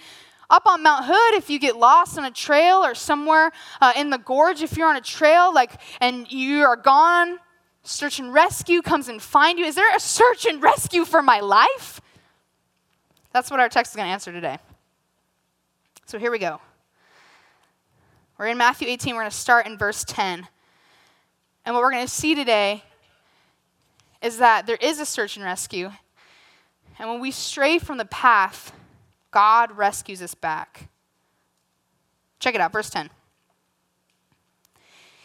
up 0.49 0.65
on 0.65 0.81
Mount 0.81 1.03
Hood, 1.05 1.33
if 1.37 1.49
you 1.49 1.59
get 1.59 1.75
lost 1.75 2.17
on 2.17 2.23
a 2.23 2.31
trail 2.31 2.85
or 2.85 2.95
somewhere 2.95 3.51
uh, 3.81 3.91
in 3.97 4.11
the 4.11 4.17
gorge, 4.17 4.61
if 4.61 4.77
you're 4.77 4.87
on 4.87 4.95
a 4.95 5.01
trail, 5.01 5.53
like, 5.53 5.73
and 5.99 6.31
you 6.31 6.61
are 6.61 6.77
gone, 6.77 7.39
search 7.83 8.19
and 8.19 8.33
rescue 8.33 8.81
comes 8.81 9.09
and 9.09 9.21
find 9.21 9.59
you. 9.59 9.65
Is 9.65 9.75
there 9.75 9.93
a 9.93 9.99
search 9.99 10.45
and 10.45 10.63
rescue 10.63 11.03
for 11.03 11.21
my 11.21 11.41
life? 11.41 11.99
That's 13.33 13.51
what 13.51 13.59
our 13.59 13.67
text 13.67 13.91
is 13.91 13.97
going 13.97 14.07
to 14.07 14.13
answer 14.13 14.31
today. 14.31 14.57
So 16.05 16.17
here 16.17 16.31
we 16.31 16.39
go. 16.39 16.61
We're 18.37 18.47
in 18.47 18.57
Matthew 18.57 18.89
18. 18.89 19.15
We're 19.15 19.21
going 19.21 19.31
to 19.31 19.37
start 19.37 19.65
in 19.65 19.77
verse 19.77 20.03
10. 20.03 20.45
And 21.65 21.73
what 21.73 21.81
we're 21.81 21.91
going 21.91 22.05
to 22.05 22.11
see 22.11 22.35
today 22.35 22.83
is 24.21 24.39
that 24.39 24.65
there 24.65 24.77
is 24.81 24.99
a 24.99 25.05
search 25.05 25.37
and 25.37 25.45
rescue, 25.45 25.91
and 26.99 27.09
when 27.09 27.19
we 27.19 27.31
stray 27.31 27.77
from 27.77 27.97
the 27.97 28.05
path, 28.05 28.73
God 29.31 29.77
rescues 29.77 30.21
us 30.21 30.33
back. 30.33 30.89
Check 32.39 32.55
it 32.55 32.61
out, 32.61 32.71
verse 32.71 32.89
10. 32.89 33.09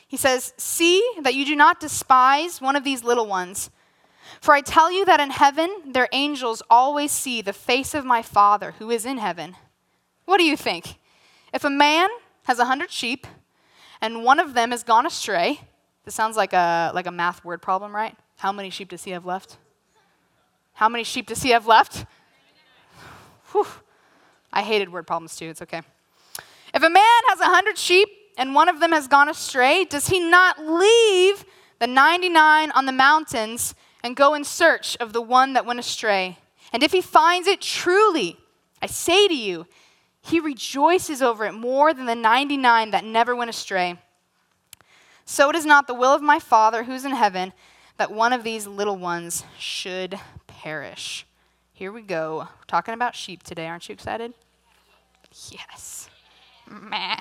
He 0.06 0.16
says, 0.16 0.52
See 0.56 1.04
that 1.22 1.34
you 1.34 1.44
do 1.44 1.56
not 1.56 1.80
despise 1.80 2.60
one 2.60 2.76
of 2.76 2.84
these 2.84 3.02
little 3.02 3.26
ones. 3.26 3.70
For 4.40 4.54
I 4.54 4.60
tell 4.60 4.92
you 4.92 5.04
that 5.04 5.20
in 5.20 5.30
heaven 5.30 5.70
their 5.92 6.08
angels 6.12 6.62
always 6.70 7.10
see 7.10 7.42
the 7.42 7.52
face 7.52 7.94
of 7.94 8.04
my 8.04 8.22
Father 8.22 8.74
who 8.78 8.90
is 8.90 9.04
in 9.04 9.18
heaven. 9.18 9.56
What 10.26 10.38
do 10.38 10.44
you 10.44 10.56
think? 10.56 10.96
If 11.52 11.64
a 11.64 11.70
man 11.70 12.08
has 12.44 12.58
a 12.58 12.64
hundred 12.64 12.90
sheep 12.90 13.26
and 14.00 14.24
one 14.24 14.38
of 14.38 14.54
them 14.54 14.70
has 14.70 14.82
gone 14.82 15.06
astray, 15.06 15.60
this 16.04 16.14
sounds 16.14 16.36
like 16.36 16.52
a, 16.52 16.90
like 16.94 17.06
a 17.06 17.10
math 17.10 17.44
word 17.44 17.60
problem, 17.60 17.94
right? 17.94 18.16
How 18.38 18.52
many 18.52 18.70
sheep 18.70 18.88
does 18.88 19.04
he 19.04 19.10
have 19.10 19.26
left? 19.26 19.58
How 20.72 20.88
many 20.88 21.04
sheep 21.04 21.26
does 21.26 21.42
he 21.42 21.50
have 21.50 21.66
left? 21.66 22.06
Whew. 23.52 23.66
I 24.52 24.62
hated 24.62 24.90
word 24.90 25.06
problems 25.06 25.36
too, 25.36 25.46
it's 25.46 25.62
okay. 25.62 25.82
If 26.72 26.82
a 26.82 26.90
man 26.90 27.20
has 27.28 27.40
a 27.40 27.44
hundred 27.44 27.76
sheep 27.76 28.08
and 28.38 28.54
one 28.54 28.68
of 28.68 28.80
them 28.80 28.92
has 28.92 29.06
gone 29.06 29.28
astray, 29.28 29.84
does 29.84 30.08
he 30.08 30.20
not 30.20 30.58
leave 30.58 31.44
the 31.78 31.86
99 31.86 32.70
on 32.70 32.86
the 32.86 32.92
mountains 32.92 33.74
and 34.02 34.16
go 34.16 34.34
in 34.34 34.44
search 34.44 34.96
of 34.98 35.12
the 35.12 35.20
one 35.20 35.52
that 35.52 35.66
went 35.66 35.78
astray? 35.78 36.38
And 36.72 36.82
if 36.82 36.92
he 36.92 37.00
finds 37.00 37.48
it 37.48 37.60
truly, 37.60 38.38
I 38.80 38.86
say 38.86 39.28
to 39.28 39.36
you, 39.36 39.66
he 40.20 40.40
rejoices 40.40 41.22
over 41.22 41.44
it 41.46 41.52
more 41.52 41.94
than 41.94 42.06
the 42.06 42.14
99 42.14 42.90
that 42.90 43.04
never 43.04 43.34
went 43.34 43.50
astray. 43.50 43.98
So 45.24 45.48
it 45.48 45.56
is 45.56 45.64
not 45.64 45.86
the 45.86 45.94
will 45.94 46.14
of 46.14 46.22
my 46.22 46.38
Father 46.38 46.84
who's 46.84 47.04
in 47.04 47.12
heaven 47.12 47.52
that 47.96 48.10
one 48.10 48.32
of 48.32 48.44
these 48.44 48.66
little 48.66 48.96
ones 48.96 49.44
should 49.58 50.18
perish. 50.46 51.26
Here 51.72 51.92
we 51.92 52.02
go. 52.02 52.38
We're 52.38 52.64
talking 52.66 52.94
about 52.94 53.14
sheep 53.14 53.42
today. 53.42 53.66
Aren't 53.66 53.88
you 53.88 53.92
excited? 53.92 54.34
Yes. 55.50 56.08
Meh. 56.68 57.16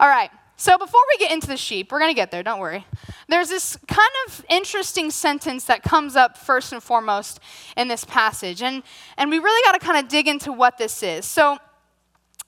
All 0.00 0.08
right. 0.08 0.30
So 0.56 0.78
before 0.78 1.00
we 1.08 1.18
get 1.18 1.32
into 1.32 1.46
the 1.46 1.56
sheep, 1.56 1.90
we're 1.90 1.98
going 1.98 2.10
to 2.10 2.14
get 2.14 2.30
there, 2.30 2.42
don't 2.42 2.60
worry. 2.60 2.86
There's 3.28 3.48
this 3.48 3.76
kind 3.88 4.10
of 4.26 4.44
interesting 4.48 5.10
sentence 5.10 5.64
that 5.64 5.82
comes 5.82 6.16
up 6.16 6.38
first 6.38 6.72
and 6.72 6.82
foremost 6.82 7.40
in 7.76 7.88
this 7.88 8.04
passage. 8.04 8.62
And, 8.62 8.82
and 9.16 9.30
we 9.30 9.38
really 9.38 9.62
got 9.64 9.78
to 9.78 9.84
kind 9.84 10.02
of 10.02 10.08
dig 10.08 10.28
into 10.28 10.52
what 10.52 10.78
this 10.78 11.02
is. 11.02 11.24
So, 11.24 11.58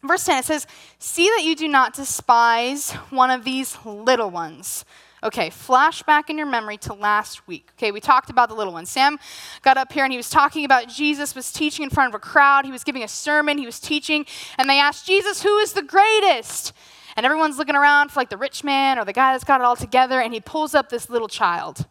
verse 0.03 0.25
10, 0.25 0.39
it 0.39 0.45
says, 0.45 0.67
See 0.99 1.29
that 1.37 1.45
you 1.45 1.57
do 1.57 1.69
not 1.69 1.95
despise 1.95 2.93
one 3.11 3.31
of 3.31 3.45
these 3.45 3.77
little 3.85 4.31
ones. 4.31 4.85
Okay, 5.23 5.49
flashback 5.49 6.29
in 6.29 6.37
your 6.37 6.47
memory 6.47 6.77
to 6.79 6.93
last 6.93 7.49
week. 7.49 7.71
Okay, 7.77 7.91
we 7.91 8.01
talked 8.01 8.31
about 8.31 8.49
the 8.49 8.55
little 8.55 8.73
one. 8.73 8.87
Sam 8.87 9.19
got 9.63 9.77
up 9.77 9.93
here 9.93 10.05
and 10.05 10.13
he 10.13 10.17
was 10.17 10.31
talking 10.31 10.65
about 10.65 10.89
Jesus 10.89 11.35
was 11.35 11.51
teaching 11.51 11.83
in 11.83 11.91
front 11.91 12.15
of 12.15 12.15
a 12.15 12.21
crowd. 12.21 12.65
He 12.65 12.71
was 12.71 12.85
giving 12.85 13.03
a 13.03 13.09
sermon, 13.09 13.59
he 13.59 13.67
was 13.67 13.81
teaching, 13.81 14.27
and 14.59 14.69
they 14.69 14.79
asked 14.79 15.07
Jesus, 15.07 15.43
Who 15.43 15.59
is 15.59 15.73
the 15.73 15.83
greatest? 15.83 16.73
And 17.17 17.25
everyone's 17.25 17.57
looking 17.57 17.75
around 17.75 18.11
for 18.11 18.21
like 18.21 18.29
the 18.29 18.37
rich 18.37 18.63
man 18.63 18.99
or 18.99 19.05
the 19.05 19.13
guy 19.13 19.33
that's 19.33 19.45
got 19.45 19.61
it 19.61 19.65
all 19.65 19.75
together, 19.75 20.21
and 20.21 20.35
he 20.35 20.41
pulls 20.41 20.75
up 20.75 20.91
this 20.91 21.09
little 21.09 21.29
child. 21.29 21.87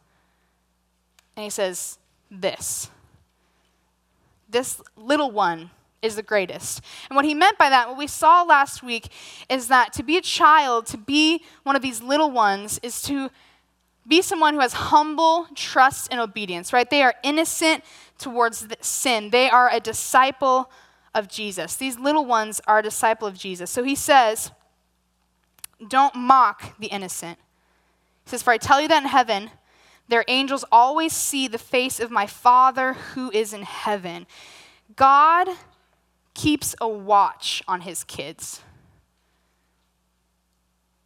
And 1.35 1.43
he 1.43 1.49
says, 1.49 1.97
This. 2.29 2.89
This 4.47 4.79
little 4.95 5.31
one 5.31 5.71
is 6.01 6.15
the 6.15 6.23
greatest. 6.23 6.81
And 7.09 7.15
what 7.15 7.25
he 7.25 7.33
meant 7.33 7.57
by 7.57 7.69
that, 7.69 7.89
what 7.89 7.97
we 7.97 8.07
saw 8.07 8.43
last 8.43 8.83
week, 8.83 9.09
is 9.49 9.67
that 9.69 9.93
to 9.93 10.03
be 10.03 10.17
a 10.17 10.21
child, 10.21 10.85
to 10.87 10.97
be 10.97 11.43
one 11.63 11.75
of 11.75 11.81
these 11.81 12.01
little 12.01 12.31
ones, 12.31 12.79
is 12.83 13.01
to 13.03 13.29
be 14.07 14.21
someone 14.21 14.53
who 14.53 14.59
has 14.59 14.73
humble 14.73 15.47
trust 15.55 16.09
and 16.11 16.19
obedience, 16.19 16.71
right? 16.71 16.89
They 16.89 17.01
are 17.01 17.15
innocent 17.23 17.83
towards 18.19 18.67
sin. 18.81 19.31
They 19.31 19.49
are 19.49 19.69
a 19.71 19.79
disciple 19.79 20.69
of 21.13 21.27
Jesus. 21.27 21.75
These 21.75 21.97
little 21.97 22.25
ones 22.25 22.61
are 22.67 22.79
a 22.79 22.83
disciple 22.83 23.27
of 23.27 23.35
Jesus. 23.35 23.71
So 23.71 23.83
he 23.83 23.95
says, 23.95 24.51
don't 25.87 26.15
mock 26.15 26.77
the 26.79 26.87
innocent. 26.87 27.39
He 28.25 28.29
says, 28.29 28.43
For 28.43 28.51
I 28.51 28.57
tell 28.57 28.79
you 28.81 28.87
that 28.87 29.03
in 29.03 29.09
heaven, 29.09 29.51
their 30.07 30.23
angels 30.27 30.65
always 30.71 31.13
see 31.13 31.47
the 31.47 31.57
face 31.57 31.99
of 31.99 32.11
my 32.11 32.27
Father 32.27 32.93
who 32.93 33.31
is 33.31 33.53
in 33.53 33.63
heaven. 33.63 34.27
God 34.95 35.47
keeps 36.35 36.75
a 36.79 36.87
watch 36.87 37.63
on 37.67 37.81
his 37.81 38.03
kids. 38.03 38.61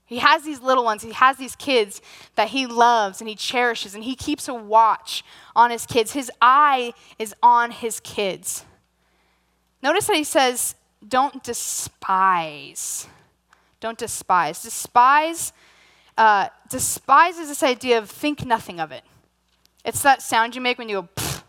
He 0.05 0.17
has 0.17 0.43
these 0.43 0.59
little 0.59 0.83
ones, 0.83 1.03
he 1.03 1.11
has 1.11 1.37
these 1.37 1.55
kids 1.55 2.01
that 2.33 2.49
he 2.49 2.65
loves 2.65 3.21
and 3.21 3.29
he 3.29 3.35
cherishes, 3.35 3.93
and 3.93 4.03
he 4.03 4.15
keeps 4.15 4.47
a 4.47 4.53
watch 4.55 5.23
on 5.55 5.69
his 5.69 5.85
kids. 5.85 6.13
His 6.13 6.31
eye 6.41 6.93
is 7.19 7.35
on 7.43 7.69
his 7.69 7.99
kids. 7.99 8.65
Notice 9.83 10.07
that 10.07 10.15
he 10.15 10.23
says, 10.23 10.73
Don't 11.07 11.43
despise. 11.43 13.07
Don't 13.79 13.99
despise. 13.99 14.63
Despise, 14.63 15.53
uh, 16.17 16.47
despise 16.69 17.37
is 17.37 17.47
this 17.47 17.63
idea 17.63 17.99
of 17.99 18.09
think 18.09 18.43
nothing 18.45 18.79
of 18.79 18.91
it. 18.91 19.03
It's 19.85 20.01
that 20.01 20.23
sound 20.23 20.55
you 20.55 20.61
make 20.61 20.79
when 20.79 20.89
you 20.89 21.03
go, 21.03 21.09
Pff. 21.15 21.43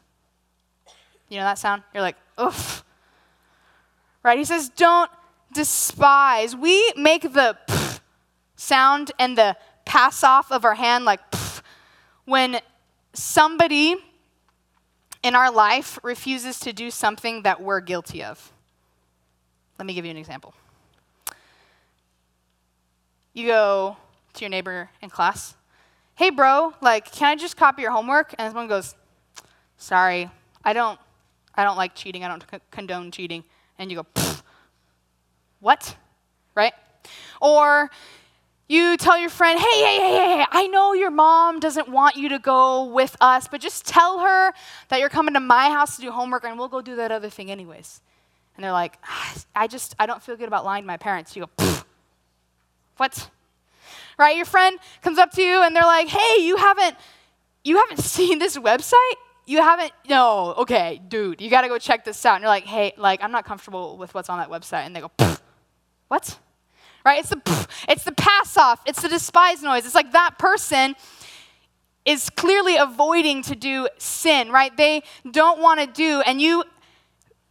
you 1.30 1.38
know 1.38 1.44
that 1.44 1.58
sound? 1.58 1.82
You're 1.94 2.02
like, 2.02 2.16
oof 2.38 2.84
right? 4.22 4.38
He 4.38 4.44
says, 4.44 4.68
don't 4.68 5.10
despise. 5.52 6.54
We 6.54 6.92
make 6.96 7.22
the 7.22 7.56
sound 8.56 9.12
and 9.18 9.36
the 9.36 9.56
pass 9.84 10.22
off 10.22 10.52
of 10.52 10.64
our 10.64 10.74
hand 10.74 11.04
like 11.04 11.20
when 12.24 12.60
somebody 13.12 13.96
in 15.22 15.34
our 15.34 15.50
life 15.50 15.98
refuses 16.02 16.60
to 16.60 16.72
do 16.72 16.90
something 16.90 17.42
that 17.42 17.60
we're 17.60 17.80
guilty 17.80 18.22
of. 18.22 18.52
Let 19.78 19.86
me 19.86 19.94
give 19.94 20.04
you 20.04 20.10
an 20.10 20.16
example. 20.16 20.54
You 23.32 23.46
go 23.46 23.96
to 24.34 24.40
your 24.40 24.50
neighbor 24.50 24.90
in 25.02 25.10
class, 25.10 25.54
hey, 26.14 26.30
bro, 26.30 26.74
like, 26.80 27.10
can 27.12 27.28
I 27.28 27.36
just 27.36 27.56
copy 27.56 27.82
your 27.82 27.90
homework? 27.90 28.34
And 28.38 28.50
someone 28.50 28.68
goes, 28.68 28.94
sorry, 29.76 30.30
I 30.64 30.72
don't, 30.72 30.98
I 31.54 31.64
don't 31.64 31.76
like 31.76 31.94
cheating. 31.94 32.24
I 32.24 32.28
don't 32.28 32.44
condone 32.70 33.10
cheating 33.10 33.44
and 33.80 33.90
you 33.90 33.96
go, 33.96 34.06
what? 35.58 35.96
Right? 36.54 36.74
Or 37.40 37.90
you 38.68 38.96
tell 38.98 39.18
your 39.18 39.30
friend, 39.30 39.58
hey, 39.58 39.80
hey, 39.80 39.96
hey, 39.96 40.36
hey, 40.36 40.44
I 40.50 40.66
know 40.68 40.92
your 40.92 41.10
mom 41.10 41.58
doesn't 41.58 41.88
want 41.88 42.14
you 42.14 42.28
to 42.28 42.38
go 42.38 42.84
with 42.84 43.16
us, 43.20 43.48
but 43.48 43.60
just 43.60 43.86
tell 43.86 44.20
her 44.20 44.52
that 44.90 45.00
you're 45.00 45.08
coming 45.08 45.34
to 45.34 45.40
my 45.40 45.70
house 45.70 45.96
to 45.96 46.02
do 46.02 46.10
homework 46.10 46.44
and 46.44 46.58
we'll 46.58 46.68
go 46.68 46.82
do 46.82 46.96
that 46.96 47.10
other 47.10 47.30
thing 47.30 47.50
anyways. 47.50 48.02
And 48.54 48.62
they're 48.62 48.70
like, 48.70 48.98
I 49.56 49.66
just, 49.66 49.96
I 49.98 50.04
don't 50.04 50.22
feel 50.22 50.36
good 50.36 50.46
about 50.46 50.66
lying 50.66 50.82
to 50.82 50.86
my 50.86 50.98
parents. 50.98 51.34
You 51.34 51.48
go, 51.58 51.66
what? 52.98 53.30
Right? 54.18 54.36
Your 54.36 54.44
friend 54.44 54.78
comes 55.00 55.16
up 55.16 55.30
to 55.32 55.42
you 55.42 55.62
and 55.62 55.74
they're 55.74 55.82
like, 55.82 56.08
hey, 56.08 56.44
you 56.44 56.56
haven't, 56.58 56.96
you 57.64 57.78
haven't 57.78 58.00
seen 58.04 58.38
this 58.38 58.58
website? 58.58 59.14
You 59.50 59.60
haven't, 59.60 59.90
no, 60.08 60.54
okay, 60.58 61.02
dude, 61.08 61.40
you 61.40 61.50
got 61.50 61.62
to 61.62 61.68
go 61.68 61.76
check 61.76 62.04
this 62.04 62.24
out. 62.24 62.36
And 62.36 62.42
you're 62.42 62.48
like, 62.48 62.66
hey, 62.66 62.92
like, 62.96 63.20
I'm 63.20 63.32
not 63.32 63.44
comfortable 63.44 63.96
with 63.96 64.14
what's 64.14 64.28
on 64.28 64.38
that 64.38 64.48
website. 64.48 64.86
And 64.86 64.94
they 64.94 65.00
go, 65.00 65.10
what? 66.06 66.38
Right? 67.04 67.18
It's 67.18 67.30
the, 67.30 67.68
it's 67.88 68.04
the 68.04 68.12
pass 68.12 68.56
off, 68.56 68.80
it's 68.86 69.02
the 69.02 69.08
despise 69.08 69.60
noise. 69.60 69.84
It's 69.86 69.94
like 69.96 70.12
that 70.12 70.38
person 70.38 70.94
is 72.04 72.30
clearly 72.30 72.76
avoiding 72.76 73.42
to 73.42 73.56
do 73.56 73.88
sin, 73.98 74.52
right? 74.52 74.74
They 74.76 75.02
don't 75.28 75.60
want 75.60 75.80
to 75.80 75.86
do, 75.86 76.22
and 76.24 76.40
you 76.40 76.62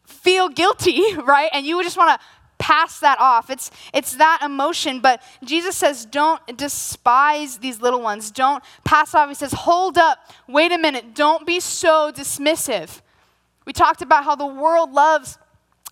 feel 0.05 0.47
guilty, 0.47 1.03
right? 1.25 1.49
And 1.51 1.65
you 1.65 1.83
just 1.83 1.97
want 1.97 2.17
to 2.17 2.25
pass 2.59 2.99
that 2.99 3.19
off. 3.19 3.49
It's, 3.49 3.71
it's 3.93 4.15
that 4.17 4.41
emotion. 4.43 4.99
But 4.99 5.23
Jesus 5.43 5.75
says, 5.75 6.05
don't 6.05 6.39
despise 6.55 7.57
these 7.57 7.81
little 7.81 8.01
ones. 8.01 8.29
Don't 8.29 8.63
pass 8.83 9.15
off. 9.15 9.29
He 9.29 9.35
says, 9.35 9.53
hold 9.53 9.97
up. 9.97 10.19
Wait 10.47 10.71
a 10.71 10.77
minute. 10.77 11.15
Don't 11.15 11.47
be 11.47 11.59
so 11.59 12.11
dismissive. 12.11 13.01
We 13.65 13.73
talked 13.73 14.01
about 14.01 14.25
how 14.25 14.35
the 14.35 14.45
world 14.45 14.91
loves 14.91 15.39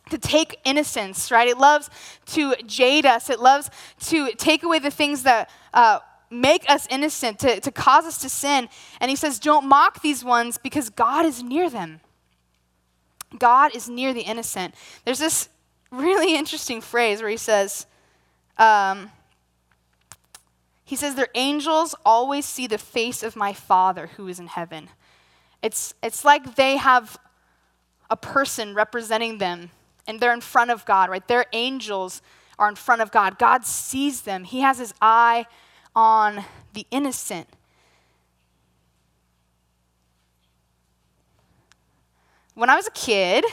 to 0.09 0.17
take 0.17 0.59
innocence, 0.63 1.31
right? 1.31 1.47
It 1.47 1.57
loves 1.57 1.89
to 2.27 2.55
jade 2.65 3.05
us. 3.05 3.29
It 3.29 3.39
loves 3.39 3.69
to 4.07 4.31
take 4.33 4.63
away 4.63 4.79
the 4.79 4.91
things 4.91 5.23
that 5.23 5.49
uh, 5.73 5.99
make 6.29 6.69
us 6.69 6.87
innocent, 6.89 7.39
to, 7.39 7.59
to 7.59 7.71
cause 7.71 8.05
us 8.05 8.17
to 8.19 8.29
sin. 8.29 8.69
And 8.99 9.09
he 9.09 9.15
says, 9.15 9.39
don't 9.39 9.65
mock 9.65 10.01
these 10.01 10.23
ones 10.23 10.57
because 10.57 10.89
God 10.89 11.25
is 11.25 11.41
near 11.43 11.69
them. 11.69 12.01
God 13.37 13.75
is 13.75 13.89
near 13.89 14.13
the 14.13 14.21
innocent. 14.21 14.75
There's 15.03 15.19
this 15.19 15.49
really 15.91 16.35
interesting 16.35 16.81
phrase 16.81 17.21
where 17.21 17.29
he 17.29 17.37
says, 17.37 17.85
um, 18.57 19.11
he 20.83 20.95
says, 20.95 21.15
their 21.15 21.27
angels 21.35 21.95
always 22.05 22.45
see 22.45 22.67
the 22.67 22.77
face 22.77 23.23
of 23.23 23.35
my 23.35 23.53
Father 23.53 24.07
who 24.17 24.27
is 24.27 24.39
in 24.39 24.47
heaven. 24.47 24.89
It's, 25.61 25.93
it's 26.01 26.23
like 26.23 26.55
they 26.55 26.77
have 26.77 27.17
a 28.09 28.15
person 28.15 28.73
representing 28.73 29.37
them 29.37 29.71
and 30.07 30.19
they're 30.19 30.33
in 30.33 30.41
front 30.41 30.71
of 30.71 30.85
God, 30.85 31.09
right? 31.09 31.27
Their 31.27 31.45
angels 31.51 32.21
are 32.57 32.69
in 32.69 32.75
front 32.75 33.01
of 33.01 33.11
God. 33.11 33.37
God 33.37 33.65
sees 33.65 34.21
them, 34.21 34.43
He 34.43 34.61
has 34.61 34.79
His 34.79 34.93
eye 35.01 35.45
on 35.95 36.45
the 36.73 36.87
innocent. 36.89 37.47
When 42.53 42.69
I 42.69 42.75
was 42.75 42.87
a 42.87 42.91
kid, 42.91 43.45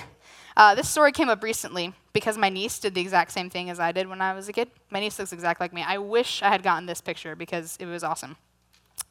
uh, 0.57 0.75
this 0.75 0.89
story 0.89 1.13
came 1.13 1.29
up 1.29 1.43
recently 1.43 1.93
because 2.15 2.39
my 2.39 2.49
niece 2.49 2.79
did 2.79 2.95
the 2.95 3.01
exact 3.01 3.33
same 3.33 3.51
thing 3.51 3.69
as 3.69 3.79
I 3.79 3.93
did 3.93 4.09
when 4.09 4.23
I 4.23 4.33
was 4.33 4.49
a 4.49 4.53
kid. 4.53 4.71
My 4.91 5.01
niece 5.01 5.19
looks 5.19 5.33
exactly 5.33 5.65
like 5.65 5.75
me. 5.75 5.85
I 5.87 5.99
wish 5.99 6.43
I 6.43 6.49
had 6.49 6.63
gotten 6.63 6.87
this 6.87 7.03
picture 7.03 7.37
because 7.37 7.77
it 7.79 7.87
was 7.87 8.03
awesome. 8.03 8.37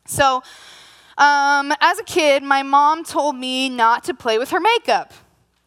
So, 0.05 0.41
um, 1.17 1.73
as 1.81 1.99
a 1.99 2.03
kid, 2.03 2.41
my 2.41 2.63
mom 2.63 3.03
told 3.03 3.35
me 3.35 3.69
not 3.69 4.03
to 4.05 4.13
play 4.13 4.39
with 4.39 4.49
her 4.49 4.59
makeup. 4.59 5.13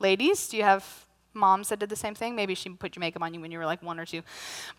Ladies, 0.01 0.49
do 0.49 0.57
you 0.57 0.65
have 0.65 1.07
moms 1.37 1.69
that 1.69 1.79
did 1.79 1.89
the 1.89 1.97
same 1.97 2.15
thing. 2.15 2.35
Maybe 2.35 2.55
she 2.55 2.71
put 2.71 2.97
your 2.97 3.01
makeup 3.01 3.23
on 3.23 3.33
you 3.33 3.41
when 3.41 3.53
you 3.53 3.59
were 3.59 3.67
like 3.67 3.83
one 3.83 4.01
or 4.01 4.07
two. 4.07 4.23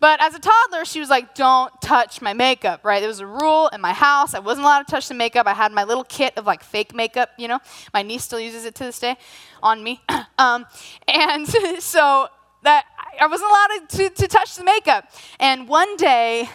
But 0.00 0.20
as 0.20 0.34
a 0.34 0.38
toddler, 0.38 0.84
she 0.84 1.00
was 1.00 1.08
like, 1.08 1.34
don't 1.34 1.72
touch 1.80 2.20
my 2.20 2.34
makeup, 2.34 2.84
right? 2.84 2.98
There 2.98 3.08
was 3.08 3.20
a 3.20 3.26
rule 3.26 3.68
in 3.68 3.80
my 3.80 3.92
house. 3.92 4.34
I 4.34 4.40
wasn't 4.40 4.64
allowed 4.64 4.86
to 4.86 4.90
touch 4.90 5.08
the 5.08 5.14
makeup. 5.14 5.46
I 5.46 5.54
had 5.54 5.72
my 5.72 5.84
little 5.84 6.04
kit 6.04 6.36
of 6.36 6.46
like 6.46 6.62
fake 6.62 6.94
makeup, 6.94 7.30
you 7.38 7.48
know. 7.48 7.60
My 7.94 8.02
niece 8.02 8.24
still 8.24 8.40
uses 8.40 8.64
it 8.64 8.74
to 8.76 8.84
this 8.84 8.98
day 8.98 9.16
on 9.62 9.82
me. 9.82 10.02
um, 10.38 10.66
and 11.06 11.48
so 11.78 12.28
that 12.62 12.84
I 13.20 13.26
wasn't 13.26 13.50
allowed 13.50 13.88
to, 13.90 14.10
to 14.22 14.28
touch 14.28 14.56
the 14.56 14.64
makeup. 14.64 15.10
And 15.40 15.68
one 15.68 15.96
day, 15.96 16.48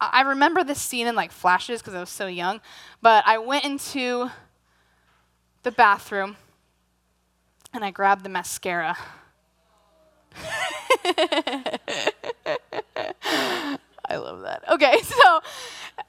I 0.00 0.22
remember 0.22 0.64
this 0.64 0.80
scene 0.80 1.06
in 1.06 1.14
like 1.14 1.32
flashes 1.32 1.80
because 1.80 1.94
I 1.94 2.00
was 2.00 2.10
so 2.10 2.26
young, 2.26 2.60
but 3.00 3.24
I 3.26 3.38
went 3.38 3.64
into 3.64 4.30
the 5.62 5.72
bathroom 5.72 6.36
and 7.72 7.84
I 7.84 7.90
grabbed 7.90 8.24
the 8.24 8.28
mascara 8.28 8.96
I 14.08 14.16
love 14.16 14.42
that. 14.42 14.62
Okay, 14.70 14.98
so 15.02 15.40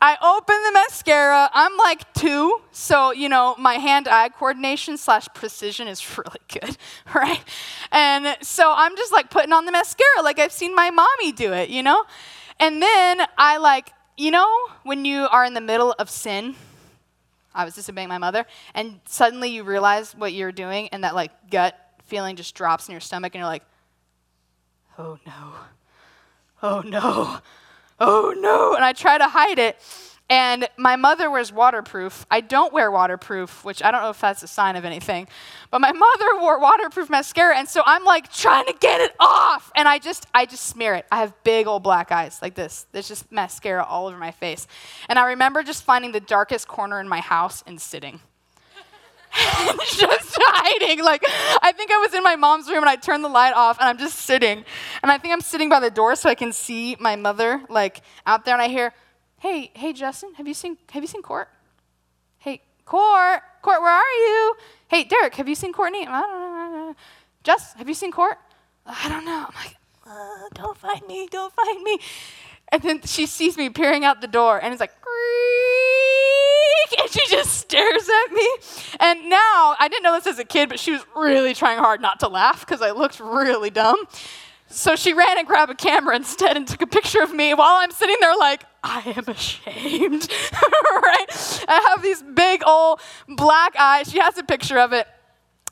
I 0.02 0.18
open 0.22 0.56
the 0.64 0.72
mascara. 0.74 1.50
I'm 1.54 1.76
like 1.78 2.12
two, 2.14 2.60
so 2.72 3.12
you 3.12 3.30
know 3.30 3.56
my 3.58 3.76
hand-eye 3.76 4.30
coordination 4.30 4.98
slash 4.98 5.28
precision 5.34 5.88
is 5.88 6.04
really 6.18 6.40
good, 6.48 6.78
right? 7.16 7.44
And 7.92 8.38
so 8.42 8.74
I'm 8.76 8.96
just 8.96 9.12
like 9.12 9.30
putting 9.30 9.54
on 9.54 9.66
the 9.66 9.72
mascara, 9.72 10.24
like 10.24 10.40
I've 10.40 10.52
seen 10.52 10.76
my 10.76 10.90
mommy 10.90 11.32
do 11.32 11.54
it, 11.54 11.70
you 11.70 11.84
know. 11.84 12.04
And 12.60 12.82
then 12.82 13.22
I 13.38 13.58
like, 13.58 13.92
you 14.18 14.32
know, 14.32 14.50
when 14.84 15.06
you 15.06 15.28
are 15.32 15.46
in 15.46 15.54
the 15.54 15.62
middle 15.62 15.94
of 15.94 16.10
sin. 16.10 16.56
I 17.54 17.66
was 17.66 17.74
disobeying 17.74 18.08
my 18.08 18.20
mother, 18.20 18.46
and 18.76 19.00
suddenly 19.06 19.50
you 19.50 19.64
realize 19.64 20.14
what 20.14 20.32
you're 20.32 20.52
doing, 20.52 20.90
and 20.90 21.04
that 21.04 21.16
like 21.16 21.32
gut 21.50 21.76
feeling 22.06 22.36
just 22.36 22.54
drops 22.54 22.88
in 22.88 22.92
your 22.92 23.02
stomach, 23.02 23.34
and 23.34 23.40
you're 23.40 23.48
like 23.48 23.64
oh 24.98 25.18
no, 25.26 25.54
oh 26.64 26.82
no, 26.82 27.40
oh 28.00 28.34
no. 28.38 28.76
And 28.76 28.84
I 28.84 28.94
try 28.94 29.18
to 29.18 29.28
hide 29.28 29.60
it. 29.60 29.78
And 30.30 30.68
my 30.78 30.98
mother 30.98 31.32
wears 31.32 31.54
waterproof. 31.54 32.26
I 32.30 32.42
don't 32.42 32.74
wear 32.74 32.92
waterproof, 32.92 33.64
which 33.64 33.82
I 33.82 33.92
don't 33.92 34.02
know 34.02 34.10
if 34.10 34.20
that's 34.20 34.44
a 34.44 34.48
sign 34.48 34.76
of 34.76 34.84
anything. 34.84 35.28
But 35.72 35.80
my 35.80 35.94
mother 35.94 36.42
wore 36.42 36.60
waterproof 36.60 37.10
mascara, 37.10 37.58
and 37.58 37.68
so 37.68 37.82
I'm 37.86 38.04
like 38.04 38.32
trying 38.34 38.66
to 38.66 38.76
get 38.78 39.00
it 39.00 39.16
off, 39.22 39.72
and 39.74 39.88
I 39.88 40.00
just 40.00 40.28
I 40.34 40.46
just 40.46 40.66
smear 40.66 40.96
it. 40.96 41.06
I 41.12 41.18
have 41.22 41.34
big 41.46 41.66
old 41.66 41.82
black 41.82 42.12
eyes 42.12 42.42
like 42.42 42.56
this. 42.56 42.88
There's 42.92 43.08
just 43.08 43.32
mascara 43.32 43.86
all 43.86 44.08
over 44.08 44.18
my 44.18 44.32
face. 44.32 44.68
And 45.08 45.18
I 45.18 45.28
remember 45.30 45.64
just 45.64 45.84
finding 45.84 46.12
the 46.12 46.20
darkest 46.20 46.68
corner 46.68 47.00
in 47.00 47.08
my 47.08 47.22
house 47.22 47.64
and 47.66 47.80
sitting. 47.80 48.20
just 49.86 50.38
hiding. 50.40 51.04
Like, 51.04 51.24
I 51.62 51.72
think 51.72 51.92
I 51.92 51.98
was 51.98 52.14
in 52.14 52.24
my 52.24 52.36
mom's 52.36 52.68
room 52.68 52.80
and 52.80 52.90
I 52.90 52.96
turned 52.96 53.24
the 53.24 53.30
light 53.30 53.54
off 53.54 53.78
and 53.80 53.88
I'm 53.88 53.98
just 53.98 54.20
sitting. 54.20 54.64
And 55.04 55.12
I 55.12 55.18
think 55.18 55.34
I'm 55.34 55.42
sitting 55.42 55.70
by 55.70 55.80
the 55.80 55.92
door 55.92 56.16
so 56.16 56.30
I 56.30 56.36
can 56.36 56.54
see 56.54 56.96
my 57.00 57.16
mother, 57.16 57.62
like, 57.70 58.02
out 58.26 58.46
there. 58.46 58.54
And 58.54 58.62
I 58.62 58.68
hear, 58.68 58.94
hey, 59.40 59.72
hey, 59.76 59.94
Justin, 59.94 60.34
have 60.36 60.48
you 60.48 60.54
seen, 60.54 60.78
have 60.92 61.04
you 61.04 61.08
seen 61.08 61.22
Court? 61.22 61.50
Hey, 62.40 62.62
Court, 62.86 63.42
Court, 63.62 63.82
where 63.82 63.92
are 63.92 64.14
you? 64.26 64.56
Hey, 64.88 65.04
Derek, 65.04 65.36
have 65.36 65.48
you 65.48 65.56
seen 65.56 65.74
Courtney? 65.74 66.08
I 66.08 66.22
don't 66.22 66.74
know. 66.74 66.96
Jess, 67.44 67.74
have 67.74 67.88
you 67.88 67.96
seen 67.96 68.12
Court? 68.12 68.38
I 68.86 69.10
don't 69.10 69.26
know. 69.26 69.46
I'm 69.48 69.56
like, 69.56 69.76
uh, 70.06 70.50
don't 70.54 70.78
find 70.78 71.06
me, 71.08 71.28
don't 71.30 71.54
find 71.54 71.84
me. 71.84 72.00
And 72.70 72.82
then 72.82 73.02
she 73.04 73.26
sees 73.26 73.58
me 73.58 73.70
peering 73.70 74.04
out 74.04 74.22
the 74.22 74.28
door 74.28 74.60
and 74.62 74.74
it's 74.74 74.80
like, 74.80 74.94
she 77.12 77.26
just 77.28 77.54
stares 77.54 78.10
at 78.10 78.34
me. 78.34 78.50
And 79.00 79.30
now, 79.30 79.76
I 79.80 79.88
didn't 79.90 80.04
know 80.04 80.14
this 80.14 80.28
as 80.28 80.40
a 80.40 80.46
kid, 80.46 80.70
but 80.70 80.80
she 80.80 80.92
was 80.92 81.06
really 81.16 81.54
trying 81.54 81.80
hard 81.80 82.02
not 82.02 82.20
to 82.22 82.28
laugh 82.28 82.62
because 82.62 82.82
I 82.82 82.92
looked 82.92 83.20
really 83.20 83.70
dumb. 83.70 83.98
So 84.70 84.98
she 84.98 85.14
ran 85.14 85.38
and 85.38 85.48
grabbed 85.48 85.72
a 85.72 85.76
camera 85.76 86.16
instead 86.16 86.58
and 86.58 86.68
took 86.68 86.82
a 86.82 86.88
picture 86.88 87.22
of 87.22 87.34
me 87.34 87.54
while 87.54 87.76
I'm 87.76 87.92
sitting 87.92 88.18
there 88.20 88.36
like, 88.36 88.66
I 88.84 89.14
am 89.16 89.24
ashamed, 89.28 90.30
right? 90.62 91.66
I 91.68 91.86
have 91.90 92.02
these 92.02 92.22
big 92.22 92.64
old 92.66 93.00
black 93.30 93.76
eyes. 93.78 94.12
She 94.12 94.20
has 94.20 94.38
a 94.38 94.44
picture 94.44 94.78
of 94.78 94.92
it. 94.92 95.08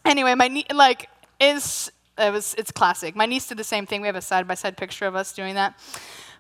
Anyway, 0.06 0.34
my 0.36 0.48
knee, 0.48 0.66
like, 0.74 1.10
is, 1.42 1.92
it 2.18 2.32
was, 2.32 2.56
it's 2.58 2.72
classic. 2.72 3.16
My 3.16 3.26
niece 3.26 3.48
did 3.48 3.58
the 3.58 3.66
same 3.66 3.86
thing. 3.86 4.02
We 4.02 4.08
have 4.08 4.16
a 4.16 4.22
side 4.22 4.48
by 4.48 4.54
side 4.54 4.78
picture 4.78 5.06
of 5.06 5.16
us 5.16 5.34
doing 5.34 5.56
that. 5.56 5.78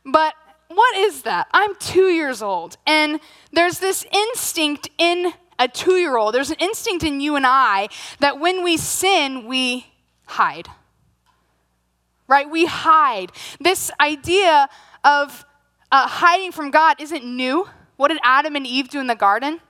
But 0.05 0.35
what 0.67 0.97
is 0.97 1.23
that? 1.23 1.47
I'm 1.51 1.75
two 1.75 2.09
years 2.09 2.41
old, 2.41 2.77
and 2.85 3.19
there's 3.51 3.79
this 3.79 4.05
instinct 4.11 4.89
in 4.97 5.33
a 5.57 5.67
two 5.67 5.93
year 5.93 6.17
old, 6.17 6.33
there's 6.33 6.51
an 6.51 6.57
instinct 6.59 7.03
in 7.03 7.21
you 7.21 7.35
and 7.35 7.45
I 7.47 7.87
that 8.19 8.39
when 8.39 8.63
we 8.63 8.77
sin, 8.77 9.47
we 9.47 9.87
hide. 10.25 10.67
Right? 12.27 12.49
We 12.49 12.65
hide. 12.65 13.31
This 13.59 13.91
idea 13.99 14.67
of 15.03 15.45
uh, 15.91 16.07
hiding 16.07 16.51
from 16.51 16.71
God 16.71 16.99
isn't 16.99 17.23
new. 17.23 17.69
What 17.97 18.09
did 18.09 18.17
Adam 18.23 18.55
and 18.55 18.65
Eve 18.65 18.89
do 18.89 18.99
in 18.99 19.07
the 19.07 19.15
garden? 19.15 19.61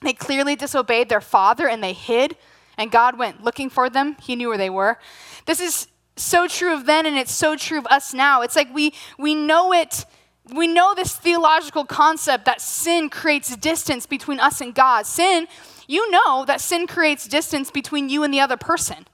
They 0.00 0.12
clearly 0.12 0.56
disobeyed 0.56 1.08
their 1.08 1.20
father 1.20 1.68
and 1.68 1.82
they 1.82 1.92
hid, 1.92 2.36
and 2.76 2.90
God 2.90 3.18
went 3.18 3.44
looking 3.44 3.70
for 3.70 3.88
them. 3.88 4.16
He 4.20 4.34
knew 4.34 4.48
where 4.48 4.58
they 4.58 4.70
were. 4.70 4.98
This 5.46 5.60
is 5.60 5.86
so 6.16 6.48
true 6.48 6.74
of 6.74 6.86
then, 6.86 7.06
and 7.06 7.16
it's 7.16 7.32
so 7.32 7.56
true 7.56 7.78
of 7.78 7.86
us 7.86 8.12
now. 8.12 8.42
It's 8.42 8.56
like 8.56 8.72
we, 8.74 8.94
we 9.18 9.34
know 9.34 9.72
it 9.72 10.04
we 10.50 10.66
know 10.66 10.94
this 10.94 11.14
theological 11.14 11.84
concept 11.84 12.44
that 12.46 12.60
sin 12.60 13.08
creates 13.08 13.56
distance 13.56 14.06
between 14.06 14.40
us 14.40 14.60
and 14.60 14.74
God. 14.74 15.06
Sin, 15.06 15.46
you 15.86 16.10
know 16.10 16.44
that 16.44 16.60
sin 16.60 16.86
creates 16.86 17.28
distance 17.28 17.70
between 17.70 18.08
you 18.08 18.24
and 18.24 18.34
the 18.34 18.40
other 18.40 18.56
person, 18.56 19.06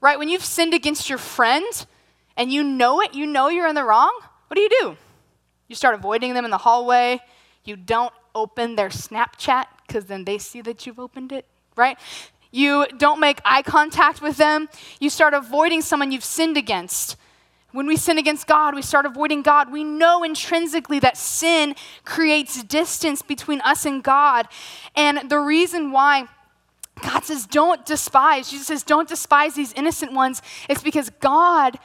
right? 0.00 0.18
When 0.18 0.28
you've 0.28 0.44
sinned 0.44 0.74
against 0.74 1.08
your 1.08 1.18
friend 1.18 1.86
and 2.36 2.52
you 2.52 2.64
know 2.64 3.00
it, 3.00 3.14
you 3.14 3.26
know 3.26 3.48
you're 3.48 3.68
in 3.68 3.74
the 3.74 3.84
wrong, 3.84 4.12
what 4.48 4.56
do 4.56 4.60
you 4.60 4.70
do? 4.80 4.96
You 5.68 5.76
start 5.76 5.94
avoiding 5.94 6.34
them 6.34 6.44
in 6.44 6.50
the 6.50 6.58
hallway. 6.58 7.20
You 7.64 7.76
don't 7.76 8.12
open 8.34 8.76
their 8.76 8.88
Snapchat 8.88 9.66
because 9.86 10.06
then 10.06 10.24
they 10.24 10.38
see 10.38 10.60
that 10.62 10.86
you've 10.86 10.98
opened 10.98 11.32
it, 11.32 11.46
right? 11.76 11.98
You 12.50 12.86
don't 12.96 13.20
make 13.20 13.40
eye 13.44 13.62
contact 13.62 14.20
with 14.20 14.36
them. 14.36 14.68
You 15.00 15.10
start 15.10 15.34
avoiding 15.34 15.82
someone 15.82 16.12
you've 16.12 16.24
sinned 16.24 16.56
against. 16.56 17.16
When 17.76 17.86
we 17.86 17.96
sin 17.96 18.16
against 18.16 18.46
God, 18.46 18.74
we 18.74 18.80
start 18.80 19.04
avoiding 19.04 19.42
God. 19.42 19.70
We 19.70 19.84
know 19.84 20.22
intrinsically 20.22 20.98
that 21.00 21.18
sin 21.18 21.74
creates 22.06 22.62
distance 22.62 23.20
between 23.20 23.60
us 23.60 23.84
and 23.84 24.02
God. 24.02 24.48
And 24.94 25.28
the 25.28 25.38
reason 25.38 25.92
why 25.92 26.26
God 27.02 27.24
says, 27.24 27.44
don't 27.44 27.84
despise, 27.84 28.50
Jesus 28.50 28.68
says, 28.68 28.82
don't 28.82 29.06
despise 29.06 29.56
these 29.56 29.74
innocent 29.74 30.14
ones, 30.14 30.40
it's 30.70 30.82
because 30.82 31.10
God 31.20 31.78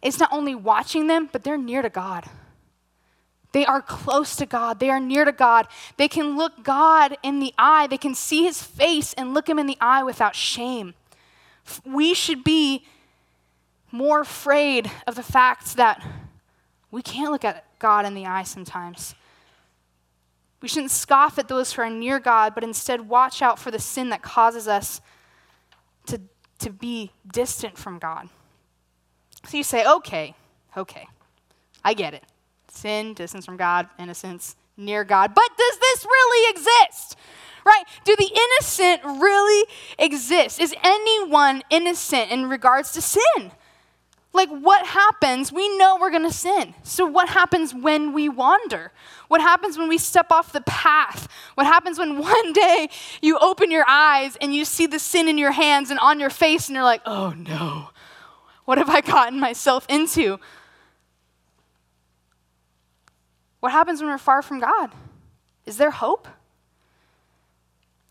is 0.00 0.20
not 0.20 0.32
only 0.32 0.54
watching 0.54 1.08
them, 1.08 1.28
but 1.32 1.42
they're 1.42 1.58
near 1.58 1.82
to 1.82 1.90
God. 1.90 2.24
They 3.50 3.66
are 3.66 3.82
close 3.82 4.36
to 4.36 4.46
God. 4.46 4.78
They 4.78 4.90
are 4.90 5.00
near 5.00 5.24
to 5.24 5.32
God. 5.32 5.66
They 5.96 6.06
can 6.06 6.36
look 6.36 6.62
God 6.62 7.16
in 7.24 7.40
the 7.40 7.52
eye. 7.58 7.88
They 7.88 7.98
can 7.98 8.14
see 8.14 8.44
his 8.44 8.62
face 8.62 9.12
and 9.14 9.34
look 9.34 9.48
him 9.48 9.58
in 9.58 9.66
the 9.66 9.76
eye 9.80 10.04
without 10.04 10.36
shame. 10.36 10.94
We 11.84 12.14
should 12.14 12.44
be 12.44 12.86
more 13.92 14.20
afraid 14.20 14.90
of 15.06 15.14
the 15.14 15.22
fact 15.22 15.76
that 15.76 16.04
we 16.90 17.02
can't 17.02 17.30
look 17.30 17.44
at 17.44 17.64
God 17.78 18.06
in 18.06 18.14
the 18.14 18.26
eye 18.26 18.42
sometimes. 18.42 19.14
We 20.60 20.68
shouldn't 20.68 20.92
scoff 20.92 21.38
at 21.38 21.48
those 21.48 21.72
who 21.72 21.82
are 21.82 21.90
near 21.90 22.20
God, 22.20 22.54
but 22.54 22.64
instead 22.64 23.08
watch 23.08 23.42
out 23.42 23.58
for 23.58 23.70
the 23.70 23.78
sin 23.78 24.10
that 24.10 24.22
causes 24.22 24.68
us 24.68 25.00
to, 26.06 26.20
to 26.60 26.70
be 26.70 27.10
distant 27.32 27.76
from 27.76 27.98
God. 27.98 28.28
So 29.46 29.56
you 29.56 29.64
say, 29.64 29.84
okay, 29.84 30.34
okay, 30.76 31.06
I 31.84 31.94
get 31.94 32.14
it. 32.14 32.22
Sin, 32.68 33.12
distance 33.12 33.44
from 33.44 33.56
God, 33.56 33.88
innocence, 33.98 34.54
near 34.76 35.04
God. 35.04 35.34
But 35.34 35.48
does 35.58 35.78
this 35.78 36.04
really 36.04 36.50
exist? 36.50 37.16
Right? 37.66 37.84
Do 38.04 38.16
the 38.16 38.30
innocent 38.30 39.20
really 39.20 39.66
exist? 39.98 40.60
Is 40.60 40.74
anyone 40.82 41.62
innocent 41.70 42.30
in 42.30 42.48
regards 42.48 42.92
to 42.92 43.00
sin? 43.00 43.52
Like, 44.34 44.48
what 44.48 44.86
happens? 44.86 45.52
We 45.52 45.76
know 45.76 45.98
we're 46.00 46.10
going 46.10 46.22
to 46.22 46.32
sin. 46.32 46.74
So, 46.82 47.04
what 47.04 47.28
happens 47.28 47.74
when 47.74 48.14
we 48.14 48.30
wander? 48.30 48.90
What 49.28 49.42
happens 49.42 49.76
when 49.76 49.88
we 49.88 49.98
step 49.98 50.32
off 50.32 50.52
the 50.52 50.62
path? 50.62 51.28
What 51.54 51.66
happens 51.66 51.98
when 51.98 52.18
one 52.18 52.52
day 52.52 52.88
you 53.20 53.38
open 53.38 53.70
your 53.70 53.84
eyes 53.86 54.36
and 54.40 54.54
you 54.54 54.64
see 54.64 54.86
the 54.86 54.98
sin 54.98 55.28
in 55.28 55.36
your 55.36 55.52
hands 55.52 55.90
and 55.90 56.00
on 56.00 56.18
your 56.18 56.30
face 56.30 56.68
and 56.68 56.74
you're 56.74 56.84
like, 56.84 57.02
oh 57.04 57.30
no, 57.36 57.90
what 58.64 58.78
have 58.78 58.88
I 58.88 59.02
gotten 59.02 59.38
myself 59.38 59.84
into? 59.88 60.38
What 63.60 63.72
happens 63.72 64.00
when 64.00 64.10
we're 64.10 64.18
far 64.18 64.42
from 64.42 64.60
God? 64.60 64.90
Is 65.66 65.76
there 65.76 65.90
hope? 65.90 66.26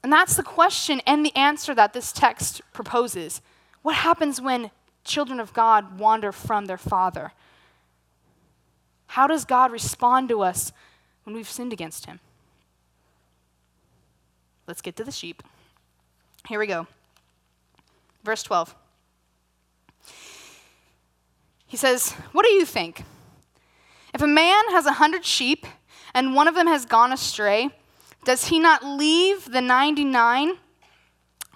And 0.03 0.13
that's 0.13 0.35
the 0.35 0.43
question 0.43 1.01
and 1.05 1.25
the 1.25 1.35
answer 1.35 1.75
that 1.75 1.93
this 1.93 2.11
text 2.11 2.61
proposes. 2.73 3.41
What 3.81 3.95
happens 3.95 4.39
when 4.39 4.71
children 5.03 5.39
of 5.39 5.53
God 5.53 5.99
wander 5.99 6.31
from 6.31 6.65
their 6.65 6.77
Father? 6.77 7.31
How 9.07 9.27
does 9.27 9.45
God 9.45 9.71
respond 9.71 10.29
to 10.29 10.41
us 10.41 10.71
when 11.23 11.35
we've 11.35 11.49
sinned 11.49 11.73
against 11.73 12.05
Him? 12.05 12.19
Let's 14.67 14.81
get 14.81 14.95
to 14.97 15.03
the 15.03 15.11
sheep. 15.11 15.43
Here 16.47 16.59
we 16.59 16.67
go. 16.67 16.87
Verse 18.23 18.43
12. 18.43 18.75
He 21.67 21.77
says, 21.77 22.11
What 22.31 22.45
do 22.45 22.51
you 22.51 22.65
think? 22.65 23.03
If 24.13 24.21
a 24.21 24.27
man 24.27 24.63
has 24.71 24.85
a 24.85 24.93
hundred 24.93 25.25
sheep 25.25 25.65
and 26.13 26.35
one 26.35 26.47
of 26.47 26.55
them 26.55 26.67
has 26.67 26.85
gone 26.85 27.13
astray, 27.13 27.69
does 28.23 28.47
he 28.47 28.59
not 28.59 28.83
leave 28.83 29.51
the 29.51 29.61
99 29.61 30.57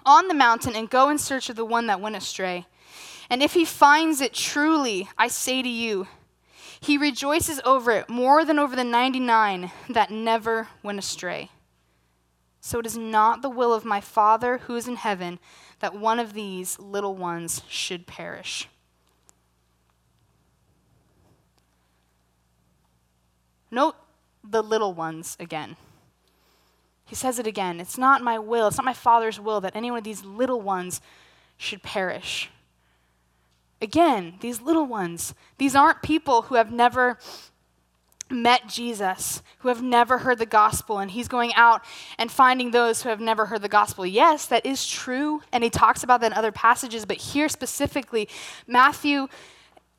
on 0.04 0.28
the 0.28 0.34
mountain 0.34 0.74
and 0.74 0.88
go 0.88 1.08
in 1.08 1.18
search 1.18 1.48
of 1.50 1.56
the 1.56 1.64
one 1.64 1.86
that 1.86 2.00
went 2.00 2.16
astray? 2.16 2.66
And 3.28 3.42
if 3.42 3.54
he 3.54 3.64
finds 3.64 4.20
it 4.20 4.32
truly, 4.32 5.08
I 5.18 5.28
say 5.28 5.62
to 5.62 5.68
you, 5.68 6.06
he 6.80 6.98
rejoices 6.98 7.60
over 7.64 7.90
it 7.90 8.08
more 8.08 8.44
than 8.44 8.58
over 8.58 8.76
the 8.76 8.84
99 8.84 9.70
that 9.88 10.10
never 10.10 10.68
went 10.82 10.98
astray. 10.98 11.50
So 12.60 12.78
it 12.78 12.86
is 12.86 12.96
not 12.96 13.42
the 13.42 13.50
will 13.50 13.72
of 13.72 13.84
my 13.84 14.00
Father 14.00 14.58
who 14.58 14.76
is 14.76 14.88
in 14.88 14.96
heaven 14.96 15.38
that 15.80 15.94
one 15.94 16.18
of 16.18 16.32
these 16.32 16.78
little 16.78 17.14
ones 17.14 17.62
should 17.68 18.06
perish. 18.06 18.68
Note 23.70 23.96
the 24.42 24.62
little 24.62 24.94
ones 24.94 25.36
again. 25.38 25.76
He 27.04 27.14
says 27.14 27.38
it 27.38 27.46
again. 27.46 27.80
It's 27.80 27.98
not 27.98 28.22
my 28.22 28.38
will, 28.38 28.68
it's 28.68 28.78
not 28.78 28.84
my 28.84 28.92
Father's 28.92 29.38
will 29.38 29.60
that 29.60 29.76
any 29.76 29.90
one 29.90 29.98
of 29.98 30.04
these 30.04 30.24
little 30.24 30.60
ones 30.60 31.00
should 31.56 31.82
perish. 31.82 32.50
Again, 33.86 34.34
these 34.40 34.60
little 34.60 34.84
ones, 34.84 35.32
these 35.58 35.76
aren't 35.76 36.02
people 36.02 36.42
who 36.42 36.56
have 36.56 36.72
never 36.72 37.20
met 38.28 38.66
Jesus, 38.66 39.44
who 39.58 39.68
have 39.68 39.80
never 39.80 40.18
heard 40.18 40.40
the 40.40 40.44
gospel, 40.44 40.98
and 40.98 41.12
he's 41.12 41.28
going 41.28 41.54
out 41.54 41.84
and 42.18 42.28
finding 42.28 42.72
those 42.72 43.04
who 43.04 43.10
have 43.10 43.20
never 43.20 43.46
heard 43.46 43.62
the 43.62 43.68
gospel. 43.68 44.04
Yes, 44.04 44.44
that 44.46 44.66
is 44.66 44.88
true, 44.88 45.40
and 45.52 45.62
he 45.62 45.70
talks 45.70 46.02
about 46.02 46.20
that 46.20 46.32
in 46.32 46.36
other 46.36 46.50
passages, 46.50 47.06
but 47.06 47.18
here 47.18 47.48
specifically, 47.48 48.28
Matthew 48.66 49.28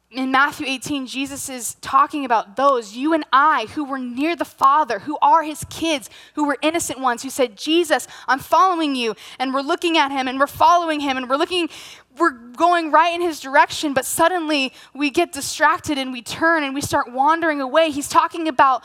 in 0.10 0.32
Matthew 0.32 0.66
18, 0.68 1.06
Jesus 1.06 1.50
is 1.50 1.76
talking 1.76 2.24
about 2.24 2.56
those, 2.56 2.96
you 2.96 3.14
and 3.14 3.26
I, 3.34 3.68
who 3.76 3.84
were 3.84 4.00
near 4.00 4.38
the 4.38 4.46
Father, 4.46 5.00
who 5.00 5.18
are 5.22 5.44
his 5.44 5.66
kids, 5.70 6.10
who 6.36 6.46
were 6.46 6.58
innocent 6.62 7.02
ones, 7.02 7.24
who 7.24 7.30
said, 7.30 7.58
Jesus, 7.58 8.08
I'm 8.26 8.40
following 8.40 8.96
you. 8.96 9.16
And 9.38 9.54
we're 9.54 9.62
looking 9.62 9.98
at 9.98 10.12
him 10.12 10.30
and 10.30 10.40
we're 10.40 10.48
following 10.48 11.02
him 11.02 11.18
and 11.18 11.30
we're 11.30 11.36
looking, 11.36 11.70
we're 12.18 12.32
going 12.32 12.90
right 12.90 13.14
in 13.14 13.22
his 13.22 13.42
direction, 13.42 13.94
but 13.94 14.06
suddenly 14.06 14.72
we 14.94 15.10
get 15.10 15.34
distracted 15.34 15.98
and 15.98 16.14
we 16.14 16.22
turn 16.22 16.64
and 16.64 16.74
we 16.74 16.82
start 16.82 17.12
wandering 17.12 17.60
away. 17.60 17.92
He's 17.92 18.10
talking 18.10 18.48
about 18.48 18.84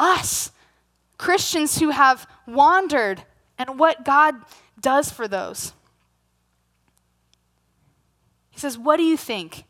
us, 0.00 0.50
Christians 1.18 1.78
who 1.78 1.90
have 1.90 2.26
wandered, 2.48 3.22
and 3.58 3.78
what 3.78 4.04
God 4.04 4.34
does 4.80 5.10
for 5.10 5.28
those. 5.28 5.72
He 8.50 8.58
says, 8.58 8.76
What 8.76 8.96
do 8.96 9.04
you 9.04 9.16
think? 9.16 9.64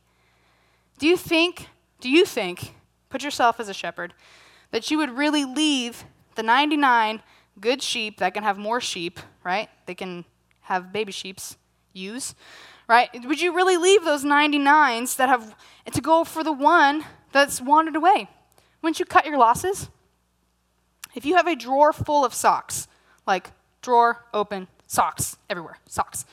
Do 0.99 1.07
you 1.07 1.17
think, 1.17 1.69
do 2.01 2.11
you 2.11 2.25
think, 2.25 2.75
put 3.09 3.23
yourself 3.23 3.61
as 3.61 3.69
a 3.69 3.75
shepherd, 3.75 4.15
that 4.71 4.91
you 4.91 4.99
would 4.99 5.17
really 5.17 5.45
leave 5.45 6.05
the 6.35 6.43
99 6.43 7.23
good 7.61 7.83
sheep 7.83 8.19
that 8.19 8.35
can 8.35 8.43
have 8.43 8.59
more 8.59 8.81
sheep, 8.81 9.21
right? 9.45 9.69
They 9.87 9.95
can 9.95 10.25
have 10.63 10.93
baby 10.93 11.13
sheeps 11.13 11.57
use, 11.93 12.35
right? 12.89 13.09
Would 13.25 13.41
you 13.41 13.55
really 13.55 13.77
leave 13.77 14.05
those 14.05 14.25
99s 14.25 15.17
that 15.17 15.29
have 15.29 15.55
to 15.93 16.01
go 16.01 16.25
for 16.25 16.45
the 16.45 16.53
one 16.53 17.05
that's 17.33 17.61
wandered 17.61 17.97
away? 17.97 18.29
Wouldn't 18.83 19.01
you 19.01 19.07
cut 19.07 19.27
your 19.27 19.39
losses? 19.39 19.89
If 21.15 21.25
you 21.25 21.37
have 21.37 21.47
a 21.47 21.57
drawer 21.57 21.93
full 21.93 22.25
of 22.25 22.35
socks, 22.35 22.87
like 23.27 23.51
drawer 23.83 24.25
open, 24.35 24.69
socks 24.87 25.37
everywhere, 25.49 25.79
socks, 25.87 26.25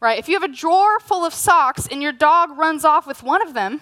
right? 0.00 0.18
If 0.18 0.28
you 0.28 0.34
have 0.34 0.42
a 0.48 0.54
drawer 0.54 1.00
full 1.00 1.24
of 1.24 1.34
socks 1.34 1.86
and 1.90 2.02
your 2.02 2.12
dog 2.12 2.56
runs 2.56 2.84
off 2.84 3.06
with 3.06 3.22
one 3.22 3.42
of 3.42 3.54
them, 3.54 3.80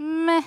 meh, 0.00 0.42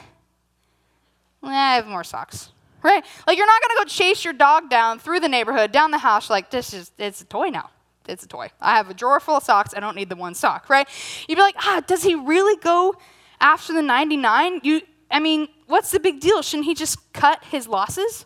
I 1.43 1.75
have 1.75 1.87
more 1.87 2.03
socks. 2.03 2.49
Right? 2.81 3.05
Like 3.25 3.37
you're 3.37 3.47
not 3.47 3.61
gonna 3.61 3.79
go 3.79 3.85
chase 3.85 4.25
your 4.25 4.33
dog 4.33 4.69
down 4.69 4.99
through 4.99 5.21
the 5.21 5.29
neighborhood, 5.29 5.71
down 5.71 5.91
the 5.91 5.99
house, 5.99 6.29
like 6.29 6.49
this 6.49 6.73
is 6.73 6.91
it's 6.97 7.21
a 7.21 7.25
toy 7.25 7.47
now. 7.47 7.69
It's 8.09 8.25
a 8.25 8.27
toy. 8.27 8.51
I 8.59 8.75
have 8.75 8.89
a 8.89 8.93
drawer 8.93 9.21
full 9.21 9.37
of 9.37 9.43
socks, 9.43 9.73
I 9.73 9.79
don't 9.79 9.95
need 9.95 10.09
the 10.09 10.17
one 10.17 10.35
sock, 10.35 10.69
right? 10.69 10.87
You'd 11.29 11.37
be 11.37 11.41
like, 11.41 11.55
ah, 11.59 11.81
does 11.87 12.03
he 12.03 12.15
really 12.15 12.57
go 12.57 12.95
after 13.39 13.71
the 13.71 13.81
99? 13.81 14.59
You 14.63 14.81
I 15.09 15.19
mean, 15.19 15.47
what's 15.67 15.91
the 15.91 15.99
big 15.99 16.19
deal? 16.19 16.41
Shouldn't 16.41 16.65
he 16.65 16.73
just 16.73 17.13
cut 17.13 17.43
his 17.45 17.67
losses? 17.67 18.25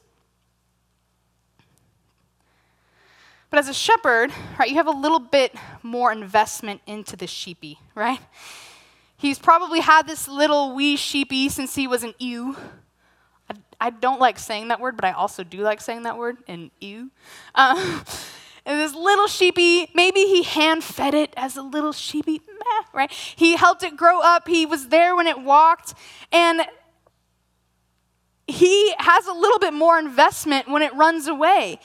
But 3.50 3.60
as 3.60 3.70
a 3.70 3.74
shepherd, 3.74 4.32
right, 4.60 4.70
you 4.70 4.76
have 4.76 4.88
a 4.88 4.92
little 4.92 5.20
bit 5.20 5.56
more 5.84 6.12
investment 6.12 6.82
into 6.86 7.16
the 7.16 7.28
sheepy, 7.28 7.80
right? 7.96 8.20
He's 9.18 9.40
probably 9.40 9.80
had 9.80 10.06
this 10.06 10.28
little 10.28 10.76
wee 10.76 10.96
sheepy 10.96 11.50
since 11.50 11.74
he 11.74 11.88
was 11.88 12.04
an 12.04 12.14
ewe. 12.20 12.56
I, 13.50 13.56
I 13.82 13.90
don't 13.90 14.20
like 14.20 14.38
saying 14.38 14.68
that 14.68 14.80
word, 14.80 14.96
but 14.96 15.06
I 15.06 15.12
also 15.12 15.44
do 15.44 15.62
like 15.62 15.82
saying 15.82 16.04
that 16.04 16.18
word, 16.18 16.38
an 16.48 16.70
ewe. 16.80 17.10
Um, 17.56 18.04
and 18.66 18.80
this 18.80 18.94
little 18.94 19.26
sheepy, 19.26 19.90
maybe 19.96 20.20
he 20.22 20.44
hand 20.44 20.84
fed 20.84 21.16
it 21.16 21.34
as 21.36 21.58
a 21.58 21.64
little 21.64 21.94
sheepy, 21.94 22.42
meh, 22.48 22.86
right? 22.94 23.12
He 23.12 23.56
helped 23.56 23.82
it 23.82 23.98
grow 23.98 24.22
up. 24.22 24.48
He 24.48 24.68
was 24.68 24.90
there 24.90 25.16
when 25.16 25.26
it 25.26 25.42
walked. 25.42 25.96
And 26.32 26.62
he 28.46 28.94
has 29.00 29.26
a 29.26 29.34
little 29.34 29.60
bit 29.60 29.74
more 29.74 29.98
investment 29.98 30.68
when 30.70 30.84
it 30.84 30.94
runs 30.94 31.26
away. 31.26 31.80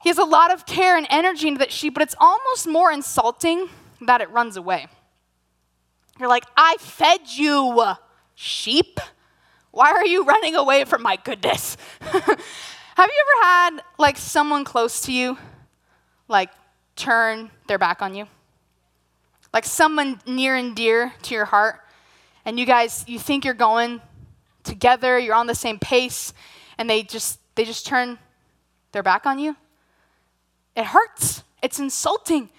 He 0.00 0.08
has 0.08 0.18
a 0.18 0.24
lot 0.24 0.52
of 0.52 0.66
care 0.66 0.96
and 0.96 1.06
energy 1.10 1.48
into 1.48 1.58
that 1.58 1.72
sheep, 1.72 1.94
but 1.94 2.02
it's 2.04 2.14
almost 2.20 2.68
more 2.68 2.92
insulting 2.92 3.68
that 4.00 4.20
it 4.20 4.30
runs 4.30 4.56
away. 4.56 4.86
You're 6.18 6.28
like, 6.28 6.44
I 6.56 6.76
fed 6.80 7.20
you, 7.30 7.94
sheep. 8.34 8.98
Why 9.70 9.90
are 9.92 10.04
you 10.04 10.24
running 10.24 10.54
away 10.56 10.84
from 10.84 11.02
my 11.02 11.16
goodness? 11.16 11.76
Have 12.00 12.26
you 12.26 13.24
ever 13.36 13.46
had 13.46 13.82
like 13.98 14.16
someone 14.16 14.64
close 14.64 15.02
to 15.02 15.12
you 15.12 15.38
like 16.26 16.50
turn 16.96 17.50
their 17.68 17.78
back 17.78 18.02
on 18.02 18.14
you? 18.14 18.26
Like 19.52 19.64
someone 19.64 20.20
near 20.26 20.56
and 20.56 20.74
dear 20.74 21.14
to 21.22 21.34
your 21.34 21.44
heart 21.44 21.80
and 22.44 22.58
you 22.58 22.66
guys 22.66 23.04
you 23.06 23.20
think 23.20 23.44
you're 23.44 23.54
going 23.54 24.00
together, 24.64 25.18
you're 25.18 25.36
on 25.36 25.46
the 25.46 25.54
same 25.54 25.78
pace 25.78 26.32
and 26.76 26.90
they 26.90 27.04
just 27.04 27.38
they 27.54 27.64
just 27.64 27.86
turn 27.86 28.18
their 28.90 29.04
back 29.04 29.26
on 29.26 29.38
you? 29.38 29.56
It 30.74 30.86
hurts. 30.86 31.44
It's 31.62 31.78
insulting. 31.78 32.50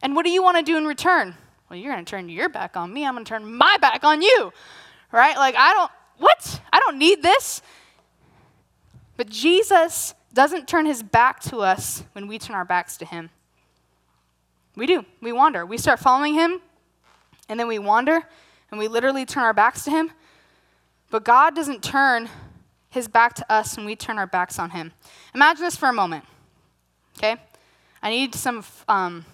And 0.00 0.14
what 0.14 0.24
do 0.24 0.30
you 0.30 0.42
want 0.42 0.58
to 0.58 0.62
do 0.62 0.76
in 0.76 0.84
return? 0.84 1.34
Well, 1.68 1.78
you're 1.78 1.92
going 1.92 2.04
to 2.04 2.10
turn 2.10 2.28
your 2.28 2.48
back 2.48 2.76
on 2.76 2.92
me. 2.92 3.04
I'm 3.04 3.14
going 3.14 3.24
to 3.24 3.28
turn 3.28 3.52
my 3.52 3.76
back 3.80 4.04
on 4.04 4.22
you. 4.22 4.52
Right? 5.12 5.36
Like, 5.36 5.54
I 5.56 5.72
don't, 5.72 5.90
what? 6.18 6.60
I 6.72 6.80
don't 6.80 6.98
need 6.98 7.22
this. 7.22 7.62
But 9.16 9.28
Jesus 9.28 10.14
doesn't 10.32 10.68
turn 10.68 10.86
his 10.86 11.02
back 11.02 11.40
to 11.40 11.58
us 11.58 12.04
when 12.12 12.26
we 12.26 12.38
turn 12.38 12.54
our 12.54 12.64
backs 12.64 12.96
to 12.98 13.04
him. 13.04 13.30
We 14.76 14.86
do. 14.86 15.04
We 15.20 15.32
wander. 15.32 15.66
We 15.66 15.78
start 15.78 15.98
following 15.98 16.34
him, 16.34 16.60
And 17.48 17.58
then 17.58 17.66
we 17.66 17.78
wander 17.78 18.24
and 18.70 18.78
we 18.78 18.88
literally 18.88 19.24
turn 19.24 19.42
our 19.42 19.54
backs 19.54 19.84
to 19.84 19.90
Him. 19.90 20.10
But 21.10 21.24
God 21.24 21.54
doesn't 21.54 21.82
turn 21.82 22.28
His 22.90 23.08
back 23.08 23.34
to 23.34 23.52
us 23.52 23.76
when 23.76 23.86
we 23.86 23.96
turn 23.96 24.18
our 24.18 24.26
backs 24.26 24.58
on 24.58 24.70
Him. 24.70 24.92
Imagine 25.34 25.64
this 25.64 25.76
for 25.76 25.88
a 25.88 25.92
moment, 25.92 26.24
okay? 27.16 27.36
I 28.02 28.10
need 28.10 28.34
some, 28.34 28.64
um, 28.88 29.24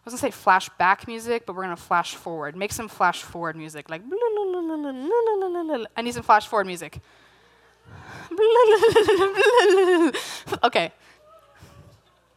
I 0.00 0.10
was 0.10 0.20
gonna 0.20 0.32
say 0.32 0.44
flashback 0.44 1.06
music, 1.06 1.44
but 1.46 1.54
we're 1.54 1.64
gonna 1.64 1.76
flash 1.76 2.14
forward. 2.14 2.56
Make 2.56 2.72
some 2.72 2.88
flash 2.88 3.22
forward 3.22 3.56
music, 3.56 3.90
like, 3.90 4.02
I 5.96 6.02
need 6.02 6.14
some 6.14 6.22
flash 6.22 6.46
forward 6.46 6.66
music. 6.66 7.00
okay. 10.64 10.92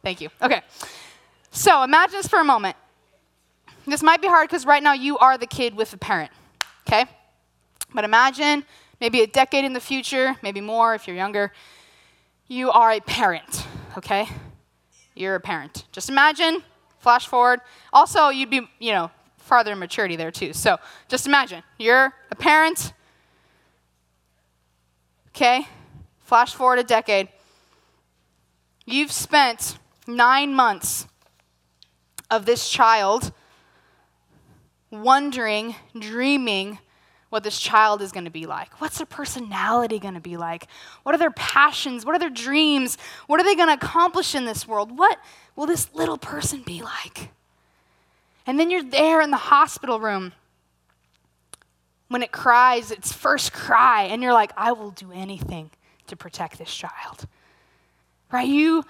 Thank 0.02 0.20
you. 0.20 0.28
Okay. 0.42 0.60
So 1.50 1.82
imagine 1.82 2.18
this 2.18 2.28
for 2.28 2.40
a 2.40 2.44
moment. 2.44 2.76
This 3.86 4.02
might 4.02 4.20
be 4.20 4.28
hard 4.28 4.48
because 4.48 4.66
right 4.66 4.82
now 4.82 4.92
you 4.92 5.18
are 5.18 5.38
the 5.38 5.46
kid 5.46 5.74
with 5.74 5.92
a 5.92 5.98
parent, 5.98 6.30
okay? 6.86 7.06
But 7.92 8.04
imagine 8.04 8.64
maybe 9.00 9.20
a 9.20 9.26
decade 9.26 9.64
in 9.64 9.72
the 9.72 9.80
future, 9.80 10.36
maybe 10.42 10.60
more 10.60 10.94
if 10.94 11.06
you're 11.06 11.16
younger, 11.16 11.52
you 12.48 12.70
are 12.70 12.92
a 12.92 13.00
parent, 13.00 13.66
okay? 13.96 14.26
You're 15.14 15.34
a 15.34 15.40
parent. 15.40 15.84
Just 15.92 16.08
imagine, 16.08 16.62
flash 17.04 17.26
forward. 17.26 17.60
Also, 17.92 18.30
you'd 18.30 18.48
be, 18.48 18.66
you 18.78 18.92
know, 18.92 19.10
farther 19.36 19.72
in 19.72 19.78
maturity 19.78 20.16
there 20.16 20.30
too. 20.30 20.54
So 20.54 20.78
just 21.06 21.26
imagine, 21.26 21.62
you're 21.78 22.14
a 22.30 22.34
parent, 22.34 22.94
okay? 25.28 25.68
Flash 26.20 26.54
forward 26.54 26.78
a 26.78 26.82
decade. 26.82 27.28
You've 28.86 29.12
spent 29.12 29.78
nine 30.06 30.54
months 30.54 31.06
of 32.30 32.46
this 32.46 32.70
child 32.70 33.32
wondering, 34.90 35.74
dreaming 35.98 36.78
what 37.34 37.42
this 37.42 37.58
child 37.58 38.00
is 38.00 38.12
going 38.12 38.26
to 38.26 38.30
be 38.30 38.46
like. 38.46 38.80
What's 38.80 38.98
their 38.98 39.06
personality 39.06 39.98
going 39.98 40.14
to 40.14 40.20
be 40.20 40.36
like? 40.36 40.68
What 41.02 41.16
are 41.16 41.18
their 41.18 41.32
passions? 41.32 42.06
What 42.06 42.14
are 42.14 42.18
their 42.20 42.30
dreams? 42.30 42.96
What 43.26 43.40
are 43.40 43.42
they 43.42 43.56
going 43.56 43.66
to 43.66 43.74
accomplish 43.74 44.36
in 44.36 44.44
this 44.44 44.68
world? 44.68 44.96
What 44.96 45.18
will 45.56 45.66
this 45.66 45.92
little 45.92 46.16
person 46.16 46.62
be 46.62 46.80
like? 46.80 47.30
And 48.46 48.58
then 48.58 48.70
you're 48.70 48.84
there 48.84 49.20
in 49.20 49.32
the 49.32 49.36
hospital 49.36 49.98
room 49.98 50.32
when 52.06 52.22
it 52.22 52.30
cries 52.30 52.92
its 52.92 53.12
first 53.12 53.52
cry, 53.52 54.04
and 54.04 54.22
you're 54.22 54.32
like, 54.32 54.52
I 54.56 54.70
will 54.70 54.92
do 54.92 55.10
anything 55.10 55.70
to 56.06 56.14
protect 56.14 56.56
this 56.56 56.72
child. 56.72 57.26
Right? 58.30 58.46
You 58.46 58.84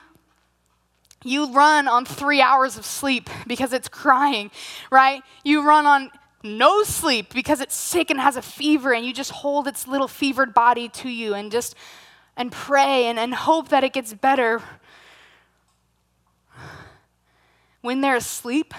you 1.24 1.50
run 1.54 1.88
on 1.88 2.04
three 2.04 2.42
hours 2.42 2.76
of 2.76 2.84
sleep 2.84 3.30
because 3.46 3.72
it's 3.72 3.88
crying, 3.88 4.50
right? 4.90 5.22
You 5.42 5.66
run 5.66 5.86
on 5.86 6.10
no 6.44 6.82
sleep 6.84 7.32
because 7.32 7.60
it's 7.60 7.74
sick 7.74 8.10
and 8.10 8.20
has 8.20 8.36
a 8.36 8.42
fever, 8.42 8.92
and 8.92 9.04
you 9.04 9.12
just 9.12 9.30
hold 9.30 9.66
its 9.66 9.88
little 9.88 10.08
fevered 10.08 10.54
body 10.54 10.88
to 10.90 11.08
you 11.08 11.34
and 11.34 11.50
just 11.50 11.74
and 12.36 12.52
pray 12.52 13.06
and, 13.06 13.18
and 13.18 13.34
hope 13.34 13.70
that 13.70 13.84
it 13.84 13.92
gets 13.92 14.12
better. 14.12 14.60
When 17.80 18.00
they're 18.00 18.16
asleep, 18.16 18.74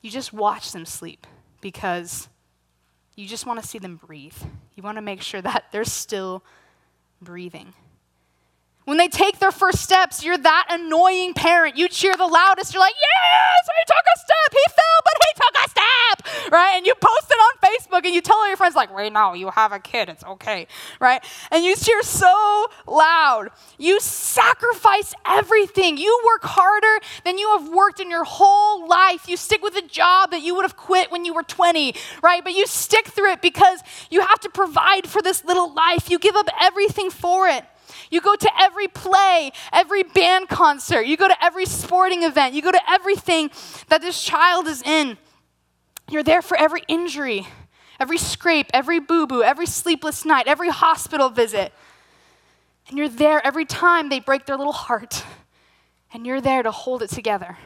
you 0.00 0.10
just 0.10 0.32
watch 0.32 0.72
them 0.72 0.84
sleep 0.84 1.26
because 1.60 2.28
you 3.16 3.26
just 3.26 3.46
want 3.46 3.60
to 3.62 3.66
see 3.66 3.78
them 3.78 3.96
breathe. 3.96 4.36
You 4.74 4.82
want 4.82 4.98
to 4.98 5.02
make 5.02 5.22
sure 5.22 5.40
that 5.40 5.66
they're 5.72 5.84
still 5.84 6.42
breathing. 7.22 7.74
When 8.84 8.98
they 8.98 9.08
take 9.08 9.38
their 9.38 9.52
first 9.52 9.80
steps, 9.80 10.22
you're 10.22 10.36
that 10.36 10.66
annoying 10.68 11.32
parent. 11.32 11.78
You 11.78 11.88
cheer 11.88 12.14
the 12.16 12.26
loudest. 12.26 12.74
You're 12.74 12.82
like, 12.82 12.94
yes, 12.94 13.68
he 13.78 13.84
took 13.86 14.04
a 14.14 14.18
step. 14.18 14.50
He 14.52 14.64
fell, 14.68 15.00
but 15.04 15.14
he 15.24 15.32
took 15.40 15.54
a 15.56 15.70
step, 15.70 16.43
right? 16.54 16.76
And 16.76 16.86
you 16.86 16.94
post 16.94 17.30
it 17.30 17.34
on 17.34 17.52
Facebook 17.58 18.06
and 18.06 18.14
you 18.14 18.20
tell 18.20 18.36
all 18.36 18.46
your 18.46 18.56
friends, 18.56 18.76
like, 18.76 18.94
wait, 18.94 19.12
no, 19.12 19.34
you 19.34 19.50
have 19.50 19.72
a 19.72 19.80
kid. 19.80 20.08
It's 20.08 20.22
okay, 20.22 20.68
right? 21.00 21.22
And 21.50 21.64
you 21.64 21.74
cheer 21.74 22.00
so 22.02 22.66
loud. 22.86 23.48
You 23.76 23.98
sacrifice 23.98 25.14
everything. 25.26 25.98
You 25.98 26.22
work 26.24 26.44
harder 26.44 27.04
than 27.24 27.38
you 27.38 27.58
have 27.58 27.68
worked 27.68 27.98
in 27.98 28.08
your 28.08 28.22
whole 28.22 28.86
life. 28.86 29.28
You 29.28 29.36
stick 29.36 29.64
with 29.64 29.76
a 29.76 29.82
job 29.82 30.30
that 30.30 30.42
you 30.42 30.54
would 30.54 30.62
have 30.62 30.76
quit 30.76 31.10
when 31.10 31.24
you 31.24 31.34
were 31.34 31.42
20, 31.42 31.92
right? 32.22 32.44
But 32.44 32.54
you 32.54 32.68
stick 32.68 33.08
through 33.08 33.32
it 33.32 33.42
because 33.42 33.80
you 34.08 34.20
have 34.20 34.38
to 34.40 34.48
provide 34.48 35.08
for 35.08 35.20
this 35.20 35.44
little 35.44 35.74
life. 35.74 36.08
You 36.08 36.20
give 36.20 36.36
up 36.36 36.48
everything 36.60 37.10
for 37.10 37.48
it. 37.48 37.64
You 38.10 38.20
go 38.20 38.36
to 38.36 38.50
every 38.60 38.86
play, 38.86 39.50
every 39.72 40.04
band 40.04 40.48
concert, 40.48 41.02
you 41.02 41.16
go 41.16 41.26
to 41.26 41.44
every 41.44 41.66
sporting 41.66 42.22
event, 42.22 42.54
you 42.54 42.62
go 42.62 42.70
to 42.70 42.90
everything 42.90 43.50
that 43.88 44.02
this 44.02 44.22
child 44.22 44.68
is 44.68 44.82
in. 44.82 45.18
You're 46.08 46.22
there 46.22 46.42
for 46.42 46.56
every 46.56 46.82
injury, 46.88 47.46
every 47.98 48.18
scrape, 48.18 48.66
every 48.72 49.00
boo 49.00 49.26
boo, 49.26 49.42
every 49.42 49.66
sleepless 49.66 50.24
night, 50.24 50.46
every 50.46 50.68
hospital 50.68 51.28
visit. 51.28 51.72
And 52.88 52.98
you're 52.98 53.08
there 53.08 53.44
every 53.44 53.64
time 53.64 54.08
they 54.08 54.20
break 54.20 54.46
their 54.46 54.56
little 54.56 54.72
heart, 54.72 55.24
and 56.12 56.26
you're 56.26 56.40
there 56.40 56.62
to 56.62 56.70
hold 56.70 57.02
it 57.02 57.10
together. 57.10 57.56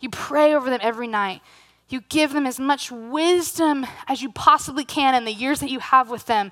You 0.00 0.10
pray 0.10 0.54
over 0.54 0.68
them 0.68 0.80
every 0.82 1.06
night. 1.06 1.40
You 1.88 2.00
give 2.08 2.32
them 2.32 2.46
as 2.46 2.58
much 2.58 2.90
wisdom 2.90 3.86
as 4.08 4.20
you 4.20 4.32
possibly 4.32 4.84
can 4.84 5.14
in 5.14 5.24
the 5.24 5.32
years 5.32 5.60
that 5.60 5.70
you 5.70 5.78
have 5.78 6.10
with 6.10 6.26
them, 6.26 6.50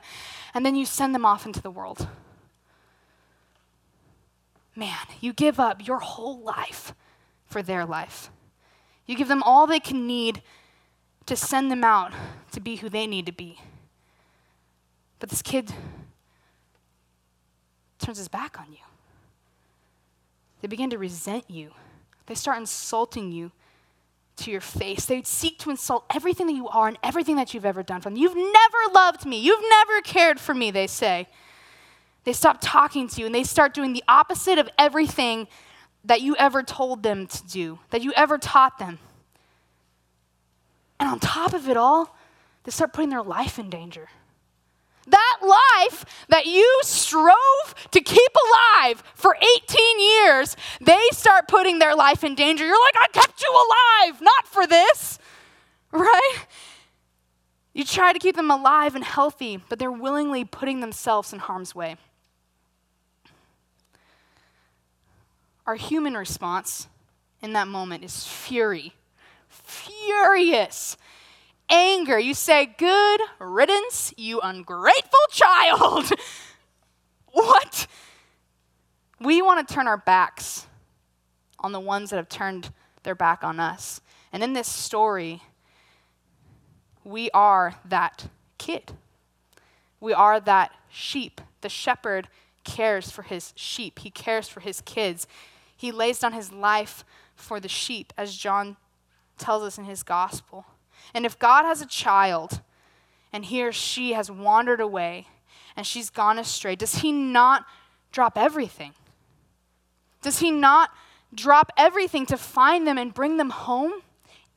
and 0.54 0.64
then 0.64 0.76
you 0.76 0.86
send 0.86 1.14
them 1.14 1.26
off 1.26 1.44
into 1.44 1.60
the 1.60 1.70
world 1.70 2.06
man, 4.76 5.06
you 5.20 5.32
give 5.32 5.60
up 5.60 5.86
your 5.86 5.98
whole 5.98 6.40
life 6.40 6.94
for 7.46 7.62
their 7.62 7.84
life. 7.84 8.30
You 9.06 9.16
give 9.16 9.28
them 9.28 9.42
all 9.42 9.66
they 9.66 9.80
can 9.80 10.06
need 10.06 10.42
to 11.26 11.36
send 11.36 11.70
them 11.70 11.84
out 11.84 12.12
to 12.52 12.60
be 12.60 12.76
who 12.76 12.88
they 12.88 13.06
need 13.06 13.26
to 13.26 13.32
be. 13.32 13.58
But 15.18 15.30
this 15.30 15.42
kid 15.42 15.72
turns 17.98 18.18
his 18.18 18.28
back 18.28 18.58
on 18.60 18.66
you. 18.70 18.78
They 20.60 20.68
begin 20.68 20.90
to 20.90 20.98
resent 20.98 21.50
you. 21.50 21.72
They 22.26 22.34
start 22.34 22.58
insulting 22.58 23.32
you 23.32 23.52
to 24.36 24.50
your 24.50 24.60
face. 24.60 25.06
They 25.06 25.22
seek 25.22 25.58
to 25.60 25.70
insult 25.70 26.04
everything 26.14 26.46
that 26.46 26.54
you 26.54 26.68
are 26.68 26.88
and 26.88 26.98
everything 27.02 27.36
that 27.36 27.54
you've 27.54 27.64
ever 27.64 27.82
done 27.82 28.00
for 28.00 28.10
them. 28.10 28.18
You've 28.18 28.36
never 28.36 28.94
loved 28.94 29.26
me. 29.26 29.38
You've 29.38 29.64
never 29.68 30.00
cared 30.00 30.40
for 30.40 30.54
me, 30.54 30.70
they 30.70 30.86
say. 30.86 31.28
They 32.24 32.32
stop 32.32 32.58
talking 32.60 33.08
to 33.08 33.20
you 33.20 33.26
and 33.26 33.34
they 33.34 33.44
start 33.44 33.74
doing 33.74 33.92
the 33.92 34.02
opposite 34.08 34.58
of 34.58 34.68
everything 34.78 35.46
that 36.04 36.20
you 36.20 36.36
ever 36.36 36.62
told 36.62 37.02
them 37.02 37.26
to 37.26 37.46
do, 37.46 37.78
that 37.90 38.02
you 38.02 38.12
ever 38.14 38.38
taught 38.38 38.78
them. 38.78 38.98
And 41.04 41.12
on 41.12 41.18
top 41.18 41.52
of 41.52 41.68
it 41.68 41.76
all, 41.76 42.16
they 42.62 42.70
start 42.70 42.94
putting 42.94 43.10
their 43.10 43.22
life 43.22 43.58
in 43.58 43.68
danger. 43.68 44.08
That 45.06 45.36
life 45.42 46.06
that 46.30 46.46
you 46.46 46.80
strove 46.82 47.74
to 47.90 48.00
keep 48.00 48.32
alive 48.46 49.02
for 49.14 49.36
18 49.36 50.00
years, 50.00 50.56
they 50.80 51.02
start 51.12 51.46
putting 51.46 51.78
their 51.78 51.94
life 51.94 52.24
in 52.24 52.34
danger. 52.34 52.64
You're 52.64 52.80
like, 52.80 52.96
I 53.02 53.08
kept 53.12 53.42
you 53.42 53.52
alive, 53.52 54.22
not 54.22 54.46
for 54.46 54.66
this, 54.66 55.18
right? 55.92 56.46
You 57.74 57.84
try 57.84 58.14
to 58.14 58.18
keep 58.18 58.36
them 58.36 58.50
alive 58.50 58.94
and 58.94 59.04
healthy, 59.04 59.62
but 59.68 59.78
they're 59.78 59.92
willingly 59.92 60.46
putting 60.46 60.80
themselves 60.80 61.34
in 61.34 61.38
harm's 61.38 61.74
way. 61.74 61.96
Our 65.66 65.74
human 65.74 66.16
response 66.16 66.88
in 67.42 67.52
that 67.52 67.68
moment 67.68 68.04
is 68.04 68.26
fury, 68.26 68.94
furious, 69.74 70.96
anger. 71.68 72.18
You 72.18 72.34
say, 72.34 72.66
Good 72.66 73.20
riddance, 73.38 74.14
you 74.16 74.40
ungrateful 74.40 75.18
child. 75.30 76.10
what? 77.32 77.86
We 79.20 79.42
want 79.42 79.66
to 79.66 79.74
turn 79.74 79.86
our 79.86 79.96
backs 79.96 80.66
on 81.60 81.72
the 81.72 81.80
ones 81.80 82.10
that 82.10 82.16
have 82.16 82.28
turned 82.28 82.70
their 83.02 83.14
back 83.14 83.42
on 83.42 83.58
us. 83.58 84.00
And 84.32 84.42
in 84.42 84.52
this 84.52 84.68
story, 84.68 85.42
we 87.04 87.30
are 87.30 87.76
that 87.84 88.28
kid. 88.58 88.92
We 90.00 90.12
are 90.12 90.40
that 90.40 90.72
sheep. 90.90 91.40
The 91.60 91.68
shepherd 91.68 92.28
cares 92.64 93.10
for 93.10 93.22
his 93.22 93.52
sheep, 93.56 94.00
he 94.00 94.10
cares 94.10 94.48
for 94.48 94.60
his 94.60 94.80
kids. 94.80 95.26
He 95.76 95.92
lays 95.92 96.20
down 96.20 96.32
his 96.32 96.52
life 96.52 97.04
for 97.36 97.60
the 97.60 97.68
sheep, 97.68 98.12
as 98.16 98.36
John 98.36 98.76
tells 99.38 99.62
us 99.62 99.78
in 99.78 99.84
his 99.84 100.02
gospel. 100.02 100.64
And 101.12 101.26
if 101.26 101.38
God 101.38 101.64
has 101.64 101.80
a 101.82 101.86
child 101.86 102.60
and 103.32 103.44
he 103.44 103.62
or 103.62 103.72
she 103.72 104.12
has 104.12 104.30
wandered 104.30 104.80
away 104.80 105.28
and 105.76 105.86
she's 105.86 106.10
gone 106.10 106.38
astray, 106.38 106.76
does 106.76 106.96
he 106.96 107.12
not 107.12 107.64
drop 108.12 108.38
everything? 108.38 108.92
Does 110.22 110.38
he 110.38 110.50
not 110.50 110.90
drop 111.34 111.72
everything 111.76 112.26
to 112.26 112.36
find 112.36 112.86
them 112.86 112.96
and 112.96 113.12
bring 113.12 113.36
them 113.36 113.50
home? 113.50 113.92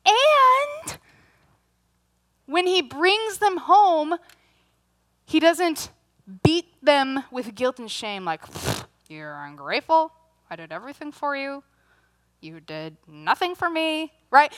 And 0.05 0.97
when 2.45 2.67
he 2.67 2.81
brings 2.81 3.39
them 3.39 3.57
home, 3.57 4.15
he 5.25 5.39
doesn't 5.39 5.91
beat 6.43 6.67
them 6.81 7.23
with 7.31 7.55
guilt 7.55 7.79
and 7.79 7.91
shame, 7.91 8.23
like, 8.23 8.41
you're 9.09 9.35
ungrateful, 9.35 10.11
I 10.49 10.55
did 10.55 10.71
everything 10.71 11.11
for 11.11 11.35
you. 11.35 11.63
You 12.39 12.59
did 12.59 12.97
nothing 13.07 13.55
for 13.55 13.69
me, 13.69 14.11
right? 14.31 14.53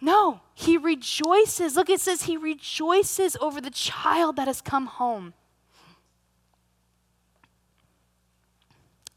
No, 0.00 0.40
he 0.54 0.76
rejoices. 0.76 1.76
Look, 1.76 1.88
it 1.88 2.00
says 2.00 2.22
he 2.22 2.36
rejoices 2.36 3.36
over 3.40 3.60
the 3.60 3.70
child 3.70 4.36
that 4.36 4.46
has 4.46 4.60
come 4.60 4.86
home. 4.86 5.34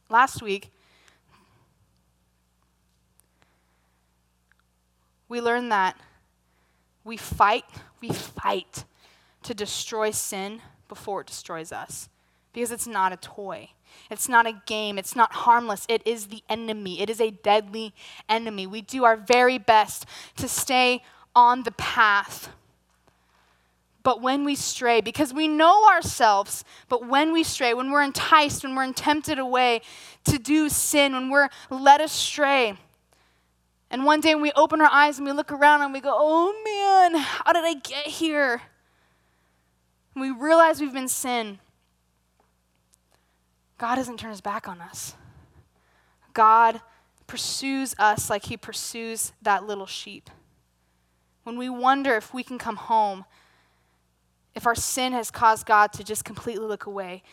Last 0.09 0.41
week, 0.41 0.71
we 5.27 5.39
learned 5.39 5.71
that 5.71 5.95
we 7.03 7.15
fight, 7.15 7.65
we 8.01 8.09
fight 8.09 8.85
to 9.43 9.53
destroy 9.53 10.11
sin 10.11 10.61
before 10.87 11.21
it 11.21 11.27
destroys 11.27 11.71
us 11.71 12.09
because 12.51 12.71
it's 12.71 12.87
not 12.87 13.13
a 13.13 13.17
toy. 13.17 13.69
It's 14.09 14.27
not 14.27 14.47
a 14.47 14.53
game. 14.65 14.97
It's 14.97 15.15
not 15.15 15.33
harmless. 15.33 15.85
It 15.87 16.01
is 16.05 16.27
the 16.27 16.43
enemy. 16.49 17.01
It 17.01 17.09
is 17.09 17.21
a 17.21 17.31
deadly 17.31 17.93
enemy. 18.27 18.67
We 18.67 18.81
do 18.81 19.05
our 19.05 19.15
very 19.15 19.57
best 19.57 20.05
to 20.37 20.47
stay 20.47 21.03
on 21.35 21.63
the 21.63 21.71
path. 21.71 22.49
But 24.01 24.21
when 24.21 24.45
we 24.45 24.55
stray, 24.55 25.01
because 25.01 25.33
we 25.33 25.47
know 25.47 25.87
ourselves, 25.89 26.63
but 26.87 27.05
when 27.05 27.33
we 27.33 27.43
stray, 27.43 27.73
when 27.73 27.91
we're 27.91 28.01
enticed, 28.01 28.63
when 28.63 28.75
we're 28.75 28.91
tempted 28.93 29.37
away 29.37 29.81
to 30.23 30.39
do 30.39 30.69
sin, 30.69 31.13
when 31.13 31.29
we're 31.29 31.49
led 31.69 32.01
astray, 32.01 32.77
and 33.91 34.05
one 34.05 34.21
day 34.21 34.35
we 34.35 34.51
open 34.53 34.81
our 34.81 34.89
eyes 34.89 35.17
and 35.17 35.25
we 35.25 35.33
look 35.33 35.51
around 35.51 35.81
and 35.81 35.93
we 35.93 35.99
go, 35.99 36.13
oh 36.13 36.53
man, 36.63 37.21
how 37.21 37.51
did 37.53 37.65
I 37.65 37.73
get 37.73 38.07
here? 38.07 38.61
And 40.13 40.21
we 40.21 40.31
realize 40.31 40.79
we've 40.79 40.93
been 40.93 41.07
sin. 41.07 41.59
God 43.79 43.95
doesn't 43.95 44.17
turn 44.17 44.29
his 44.29 44.41
back 44.41 44.67
on 44.67 44.81
us. 44.81 45.15
God 46.33 46.81
pursues 47.25 47.95
us 47.97 48.29
like 48.29 48.45
he 48.45 48.57
pursues 48.57 49.31
that 49.41 49.65
little 49.65 49.85
sheep. 49.85 50.29
When 51.43 51.57
we 51.57 51.69
wonder 51.69 52.15
if 52.15 52.33
we 52.33 52.43
can 52.43 52.59
come 52.59 52.75
home, 52.75 53.25
if 54.53 54.67
our 54.67 54.75
sin 54.75 55.13
has 55.13 55.31
caused 55.31 55.65
God 55.65 55.93
to 55.93 56.03
just 56.03 56.25
completely 56.25 56.67
look 56.67 56.85
away, 56.85 57.23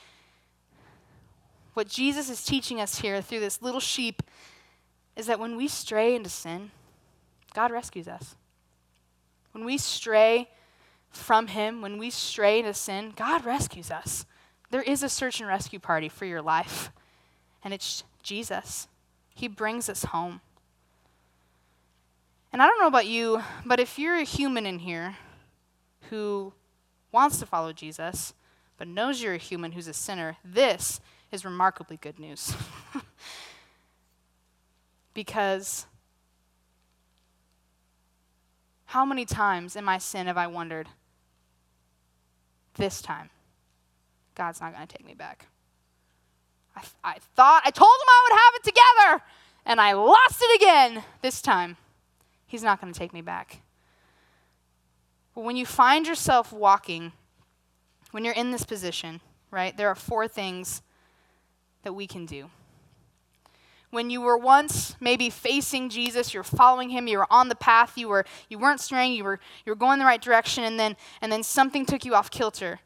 what 1.74 1.88
Jesus 1.88 2.30
is 2.30 2.44
teaching 2.44 2.80
us 2.80 3.00
here 3.00 3.20
through 3.20 3.40
this 3.40 3.60
little 3.60 3.80
sheep 3.80 4.22
is 5.16 5.26
that 5.26 5.40
when 5.40 5.56
we 5.56 5.66
stray 5.66 6.14
into 6.14 6.30
sin, 6.30 6.70
God 7.54 7.70
rescues 7.70 8.06
us. 8.06 8.36
When 9.52 9.64
we 9.64 9.78
stray 9.78 10.48
from 11.10 11.48
Him, 11.48 11.82
when 11.82 11.98
we 11.98 12.10
stray 12.10 12.60
into 12.60 12.74
sin, 12.74 13.12
God 13.16 13.44
rescues 13.44 13.90
us. 13.90 14.26
There 14.70 14.82
is 14.82 15.02
a 15.02 15.08
search 15.08 15.40
and 15.40 15.48
rescue 15.48 15.78
party 15.78 16.08
for 16.08 16.24
your 16.24 16.42
life, 16.42 16.90
and 17.62 17.72
it's 17.72 18.04
Jesus. 18.22 18.88
He 19.34 19.48
brings 19.48 19.88
us 19.88 20.04
home. 20.04 20.40
And 22.52 22.62
I 22.62 22.66
don't 22.66 22.80
know 22.80 22.86
about 22.86 23.06
you, 23.06 23.42
but 23.64 23.80
if 23.80 23.98
you're 23.98 24.16
a 24.16 24.24
human 24.24 24.66
in 24.66 24.78
here 24.80 25.16
who 26.10 26.52
wants 27.12 27.38
to 27.38 27.46
follow 27.46 27.72
Jesus, 27.72 28.34
but 28.78 28.88
knows 28.88 29.22
you're 29.22 29.34
a 29.34 29.38
human 29.38 29.72
who's 29.72 29.88
a 29.88 29.92
sinner, 29.92 30.36
this 30.44 31.00
is 31.30 31.44
remarkably 31.44 31.96
good 31.96 32.18
news. 32.18 32.54
because 35.14 35.86
how 38.86 39.04
many 39.04 39.24
times 39.24 39.76
in 39.76 39.84
my 39.84 39.98
sin 39.98 40.26
have 40.26 40.36
I 40.38 40.46
wondered, 40.46 40.88
this 42.74 43.02
time, 43.02 43.30
God's 44.36 44.60
not 44.60 44.74
going 44.74 44.86
to 44.86 44.96
take 44.96 45.06
me 45.06 45.14
back. 45.14 45.48
I, 46.76 46.82
I 47.02 47.16
thought, 47.34 47.62
I 47.64 47.70
told 47.70 47.88
him 47.88 48.06
I 48.08 48.28
would 48.28 48.38
have 48.38 48.54
it 48.54 48.64
together, 48.64 49.24
and 49.64 49.80
I 49.80 49.92
lost 49.94 50.40
it 50.40 50.62
again 50.62 51.02
this 51.22 51.40
time. 51.40 51.78
He's 52.46 52.62
not 52.62 52.80
going 52.80 52.92
to 52.92 52.98
take 52.98 53.14
me 53.14 53.22
back. 53.22 53.62
But 55.34 55.42
when 55.42 55.56
you 55.56 55.66
find 55.66 56.06
yourself 56.06 56.52
walking, 56.52 57.12
when 58.10 58.24
you're 58.24 58.34
in 58.34 58.50
this 58.52 58.64
position, 58.64 59.20
right, 59.50 59.76
there 59.76 59.88
are 59.88 59.94
four 59.94 60.28
things 60.28 60.82
that 61.82 61.94
we 61.94 62.06
can 62.06 62.26
do. 62.26 62.50
When 63.90 64.10
you 64.10 64.20
were 64.20 64.36
once 64.36 64.96
maybe 65.00 65.30
facing 65.30 65.88
Jesus, 65.88 66.34
you're 66.34 66.42
following 66.42 66.90
him, 66.90 67.08
you 67.08 67.18
were 67.18 67.32
on 67.32 67.48
the 67.48 67.54
path, 67.54 67.96
you 67.96 68.08
were 68.08 68.26
you 68.50 68.58
weren't 68.58 68.80
straying, 68.80 69.12
you 69.12 69.24
were 69.24 69.38
you 69.64 69.70
were 69.70 69.76
going 69.76 69.98
the 69.98 70.04
right 70.04 70.20
direction, 70.20 70.64
and 70.64 70.78
then 70.78 70.96
and 71.22 71.30
then 71.30 71.42
something 71.42 71.86
took 71.86 72.04
you 72.04 72.14
off 72.14 72.30
kilter 72.30 72.80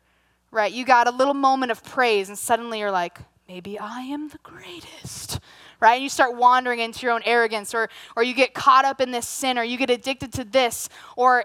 right? 0.50 0.72
You 0.72 0.84
got 0.84 1.06
a 1.06 1.10
little 1.10 1.34
moment 1.34 1.72
of 1.72 1.82
praise, 1.84 2.28
and 2.28 2.38
suddenly 2.38 2.80
you're 2.80 2.90
like, 2.90 3.18
maybe 3.48 3.78
I 3.78 4.02
am 4.02 4.28
the 4.28 4.38
greatest, 4.42 5.40
right? 5.80 5.94
And 5.94 6.02
you 6.02 6.08
start 6.08 6.36
wandering 6.36 6.80
into 6.80 7.06
your 7.06 7.12
own 7.12 7.22
arrogance, 7.24 7.74
or, 7.74 7.88
or 8.16 8.22
you 8.22 8.34
get 8.34 8.54
caught 8.54 8.84
up 8.84 9.00
in 9.00 9.10
this 9.10 9.28
sin, 9.28 9.58
or 9.58 9.64
you 9.64 9.76
get 9.76 9.90
addicted 9.90 10.32
to 10.34 10.44
this, 10.44 10.88
or 11.16 11.44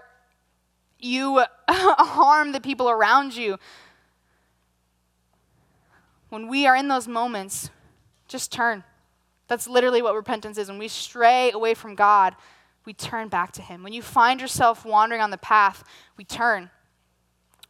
you 0.98 1.42
harm 1.68 2.52
the 2.52 2.60
people 2.60 2.90
around 2.90 3.36
you. 3.36 3.58
When 6.28 6.48
we 6.48 6.66
are 6.66 6.74
in 6.74 6.88
those 6.88 7.06
moments, 7.06 7.70
just 8.26 8.50
turn. 8.50 8.82
That's 9.48 9.68
literally 9.68 10.02
what 10.02 10.14
repentance 10.14 10.58
is. 10.58 10.68
When 10.68 10.78
we 10.78 10.88
stray 10.88 11.52
away 11.52 11.74
from 11.74 11.94
God, 11.94 12.34
we 12.84 12.92
turn 12.92 13.28
back 13.28 13.52
to 13.52 13.62
Him. 13.62 13.82
When 13.82 13.92
you 13.92 14.02
find 14.02 14.40
yourself 14.40 14.84
wandering 14.84 15.20
on 15.20 15.30
the 15.30 15.38
path, 15.38 15.84
we 16.16 16.24
turn 16.24 16.70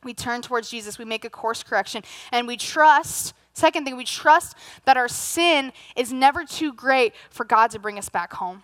we 0.06 0.14
turn 0.14 0.40
towards 0.40 0.70
Jesus, 0.70 0.98
we 0.98 1.04
make 1.04 1.26
a 1.26 1.30
course 1.30 1.62
correction, 1.62 2.02
and 2.32 2.46
we 2.46 2.56
trust. 2.56 3.34
Second 3.52 3.84
thing, 3.84 3.96
we 3.96 4.04
trust 4.04 4.56
that 4.84 4.96
our 4.96 5.08
sin 5.08 5.72
is 5.96 6.12
never 6.12 6.44
too 6.44 6.72
great 6.72 7.12
for 7.28 7.44
God 7.44 7.70
to 7.72 7.78
bring 7.78 7.98
us 7.98 8.08
back 8.08 8.32
home. 8.32 8.62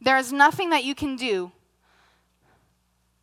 There 0.00 0.16
is 0.16 0.32
nothing 0.32 0.70
that 0.70 0.84
you 0.84 0.94
can 0.94 1.16
do 1.16 1.52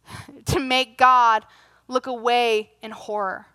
to 0.46 0.60
make 0.60 0.98
God 0.98 1.44
look 1.88 2.06
away 2.06 2.72
in 2.84 2.92
horror. 2.92 3.48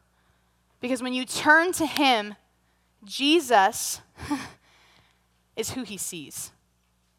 Because 0.81 1.03
when 1.03 1.12
you 1.12 1.25
turn 1.25 1.72
to 1.75 1.87
Him, 1.87 2.35
Jesus 3.05 4.01
is 5.57 5.70
who 5.70 5.85
He 5.85 5.96
sees. 5.96 6.51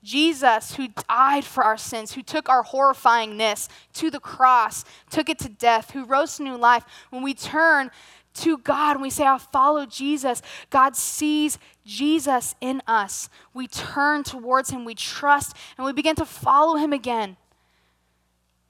Jesus, 0.03 0.75
who 0.75 0.89
died 1.07 1.45
for 1.45 1.63
our 1.63 1.77
sins, 1.77 2.13
who 2.13 2.21
took 2.21 2.49
our 2.49 2.63
horrifyingness 2.63 3.69
to 3.93 4.11
the 4.11 4.19
cross, 4.19 4.83
took 5.09 5.29
it 5.29 5.39
to 5.39 5.49
death, 5.49 5.91
who 5.91 6.05
rose 6.05 6.37
to 6.37 6.43
new 6.43 6.57
life, 6.57 6.83
when 7.09 7.23
we 7.23 7.33
turn 7.33 7.89
to 8.35 8.57
God 8.57 8.93
and 8.93 9.01
we 9.01 9.09
say, 9.09 9.25
I 9.25 9.37
follow 9.37 9.85
Jesus, 9.85 10.41
God 10.69 10.95
sees 10.95 11.59
Jesus 11.85 12.55
in 12.61 12.81
us. 12.87 13.29
We 13.53 13.67
turn 13.67 14.23
towards 14.23 14.71
Him, 14.71 14.85
we 14.85 14.95
trust, 14.95 15.55
and 15.77 15.85
we 15.85 15.93
begin 15.93 16.15
to 16.15 16.25
follow 16.25 16.75
Him 16.75 16.93
again. 16.93 17.37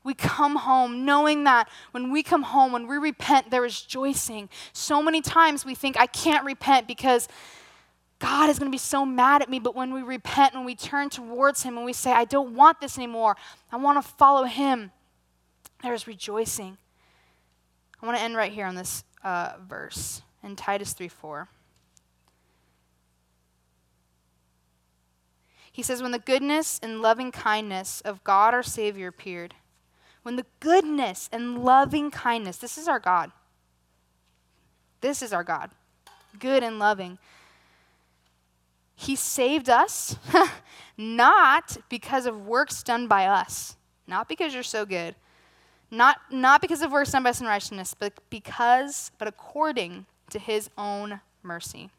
We 0.04 0.14
come 0.14 0.58
home 0.58 1.06
knowing 1.06 1.46
that 1.46 1.70
when 1.92 2.12
we 2.12 2.24
come 2.24 2.44
home, 2.44 2.74
when 2.74 2.88
we 2.88 2.98
repent, 2.98 3.52
there 3.52 3.64
is 3.64 3.86
rejoicing. 3.86 4.50
So 4.74 5.02
many 5.02 5.22
times 5.22 5.66
we 5.66 5.76
think, 5.76 5.98
I 5.98 6.08
can't 6.08 6.46
repent 6.46 6.88
because 6.88 7.30
God 8.24 8.50
is 8.50 8.58
going 8.58 8.72
to 8.72 8.74
be 8.74 8.80
so 8.80 9.06
mad 9.06 9.42
at 9.42 9.50
me. 9.50 9.60
But 9.60 9.76
when 9.76 9.94
we 9.94 10.02
repent, 10.02 10.54
and 10.54 10.66
we 10.66 10.76
turn 10.76 11.10
towards 11.10 11.64
Him 11.64 11.76
and 11.76 11.86
we 11.86 11.92
say, 11.92 12.14
I 12.14 12.24
don't 12.24 12.56
want 12.56 12.80
this 12.80 12.98
anymore, 12.98 13.36
I 13.70 13.76
want 13.76 14.02
to 14.02 14.12
follow 14.14 14.46
Him, 14.46 14.92
there 15.84 15.94
is 15.94 16.08
rejoicing. 16.08 16.78
I 18.02 18.06
want 18.06 18.18
to 18.18 18.24
end 18.24 18.38
right 18.38 18.54
here 18.54 18.66
on 18.66 18.76
this 18.76 19.04
uh, 19.26 19.56
verse 19.68 20.22
in 20.42 20.56
Titus 20.56 20.94
3 20.94 21.10
4. 21.10 21.50
He 25.74 25.84
says, 25.84 26.02
When 26.02 26.12
the 26.12 26.20
goodness 26.20 26.80
and 26.82 27.02
loving 27.02 27.30
kindness 27.30 28.00
of 28.06 28.24
God 28.24 28.54
our 28.54 28.64
Savior 28.64 29.10
appeared, 29.10 29.54
when 30.22 30.38
the 30.38 30.46
goodness 30.62 31.28
and 31.34 31.62
loving 31.66 32.10
kindness, 32.10 32.56
this 32.56 32.78
is 32.78 32.88
our 32.88 33.00
God. 33.00 33.34
This 35.02 35.22
is 35.22 35.34
our 35.34 35.44
God, 35.44 35.72
good 36.40 36.64
and 36.64 36.80
loving 36.80 37.18
he 38.96 39.16
saved 39.16 39.70
us 39.70 40.16
not 40.98 41.78
because 41.90 42.26
of 42.26 42.46
works 42.46 42.84
done 42.84 43.08
by 43.08 43.26
us, 43.26 43.76
not 44.08 44.28
because 44.28 44.54
you're 44.54 44.64
so 44.64 44.86
good, 44.86 45.16
not, 45.92 46.18
not 46.32 46.62
because 46.62 46.82
of 46.82 46.92
works 46.92 47.12
done 47.12 47.24
by 47.24 47.32
some 47.32 47.48
righteousness, 47.48 47.96
but 47.98 48.14
because, 48.30 49.12
but 49.18 49.28
according 49.28 50.06
to 50.30 50.40
his 50.40 50.70
own 50.78 51.20
mercy. 51.42 51.90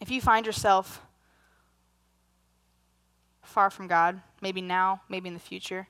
If 0.00 0.10
you 0.10 0.20
find 0.20 0.46
yourself 0.46 1.02
far 3.42 3.68
from 3.68 3.86
God, 3.86 4.20
maybe 4.40 4.62
now, 4.62 5.02
maybe 5.08 5.28
in 5.28 5.34
the 5.34 5.40
future, 5.40 5.88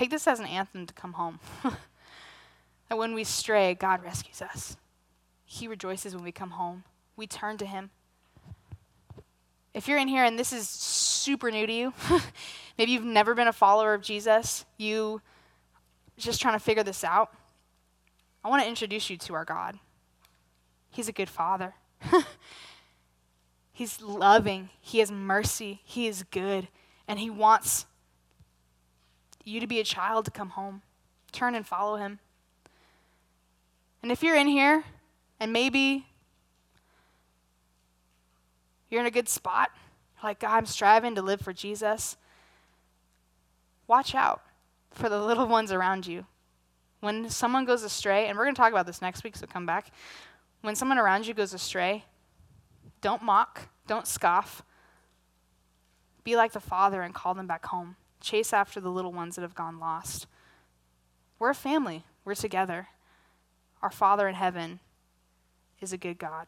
Take 0.00 0.08
this 0.08 0.26
as 0.26 0.40
an 0.40 0.46
anthem 0.46 0.86
to 0.86 0.94
come 0.94 1.12
home. 1.12 1.40
that 2.88 2.96
when 2.96 3.12
we 3.12 3.22
stray, 3.22 3.74
God 3.74 4.02
rescues 4.02 4.40
us. 4.40 4.78
He 5.44 5.68
rejoices 5.68 6.14
when 6.14 6.24
we 6.24 6.32
come 6.32 6.52
home. 6.52 6.84
We 7.16 7.26
turn 7.26 7.58
to 7.58 7.66
Him. 7.66 7.90
If 9.74 9.88
you're 9.88 9.98
in 9.98 10.08
here 10.08 10.24
and 10.24 10.38
this 10.38 10.54
is 10.54 10.70
super 10.70 11.50
new 11.50 11.66
to 11.66 11.72
you, 11.74 11.92
maybe 12.78 12.92
you've 12.92 13.04
never 13.04 13.34
been 13.34 13.46
a 13.46 13.52
follower 13.52 13.92
of 13.92 14.00
Jesus, 14.00 14.64
you 14.78 15.20
just 16.16 16.40
trying 16.40 16.54
to 16.54 16.64
figure 16.64 16.82
this 16.82 17.04
out. 17.04 17.34
I 18.42 18.48
want 18.48 18.62
to 18.62 18.68
introduce 18.70 19.10
you 19.10 19.18
to 19.18 19.34
our 19.34 19.44
God. 19.44 19.78
He's 20.88 21.08
a 21.08 21.12
good 21.12 21.28
father. 21.28 21.74
He's 23.70 24.00
loving. 24.00 24.70
He 24.80 25.00
has 25.00 25.12
mercy. 25.12 25.82
He 25.84 26.06
is 26.06 26.22
good. 26.22 26.68
And 27.06 27.18
He 27.18 27.28
wants 27.28 27.84
you 29.50 29.60
to 29.60 29.66
be 29.66 29.80
a 29.80 29.84
child 29.84 30.24
to 30.24 30.30
come 30.30 30.50
home. 30.50 30.82
Turn 31.32 31.54
and 31.54 31.66
follow 31.66 31.96
Him. 31.96 32.18
And 34.02 34.10
if 34.10 34.22
you're 34.22 34.36
in 34.36 34.46
here 34.46 34.84
and 35.38 35.52
maybe 35.52 36.06
you're 38.88 39.00
in 39.00 39.06
a 39.06 39.10
good 39.10 39.28
spot, 39.28 39.70
like, 40.22 40.42
I'm 40.44 40.66
striving 40.66 41.14
to 41.14 41.22
live 41.22 41.40
for 41.40 41.52
Jesus, 41.52 42.16
watch 43.86 44.14
out 44.14 44.42
for 44.90 45.08
the 45.08 45.20
little 45.20 45.46
ones 45.46 45.72
around 45.72 46.06
you. 46.06 46.26
When 47.00 47.30
someone 47.30 47.64
goes 47.64 47.82
astray, 47.82 48.26
and 48.26 48.36
we're 48.36 48.44
going 48.44 48.54
to 48.54 48.60
talk 48.60 48.72
about 48.72 48.86
this 48.86 49.00
next 49.00 49.24
week, 49.24 49.36
so 49.36 49.46
come 49.46 49.64
back. 49.64 49.90
When 50.60 50.74
someone 50.74 50.98
around 50.98 51.26
you 51.26 51.32
goes 51.32 51.54
astray, 51.54 52.04
don't 53.00 53.22
mock, 53.22 53.68
don't 53.86 54.06
scoff. 54.06 54.62
Be 56.22 56.36
like 56.36 56.52
the 56.52 56.60
Father 56.60 57.00
and 57.00 57.14
call 57.14 57.32
them 57.32 57.46
back 57.46 57.64
home. 57.64 57.96
Chase 58.20 58.52
after 58.52 58.80
the 58.80 58.90
little 58.90 59.12
ones 59.12 59.36
that 59.36 59.42
have 59.42 59.54
gone 59.54 59.78
lost. 59.78 60.26
We're 61.38 61.50
a 61.50 61.54
family, 61.54 62.04
we're 62.24 62.34
together. 62.34 62.88
Our 63.82 63.90
Father 63.90 64.28
in 64.28 64.34
heaven 64.34 64.80
is 65.80 65.92
a 65.92 65.96
good 65.96 66.18
God. 66.18 66.46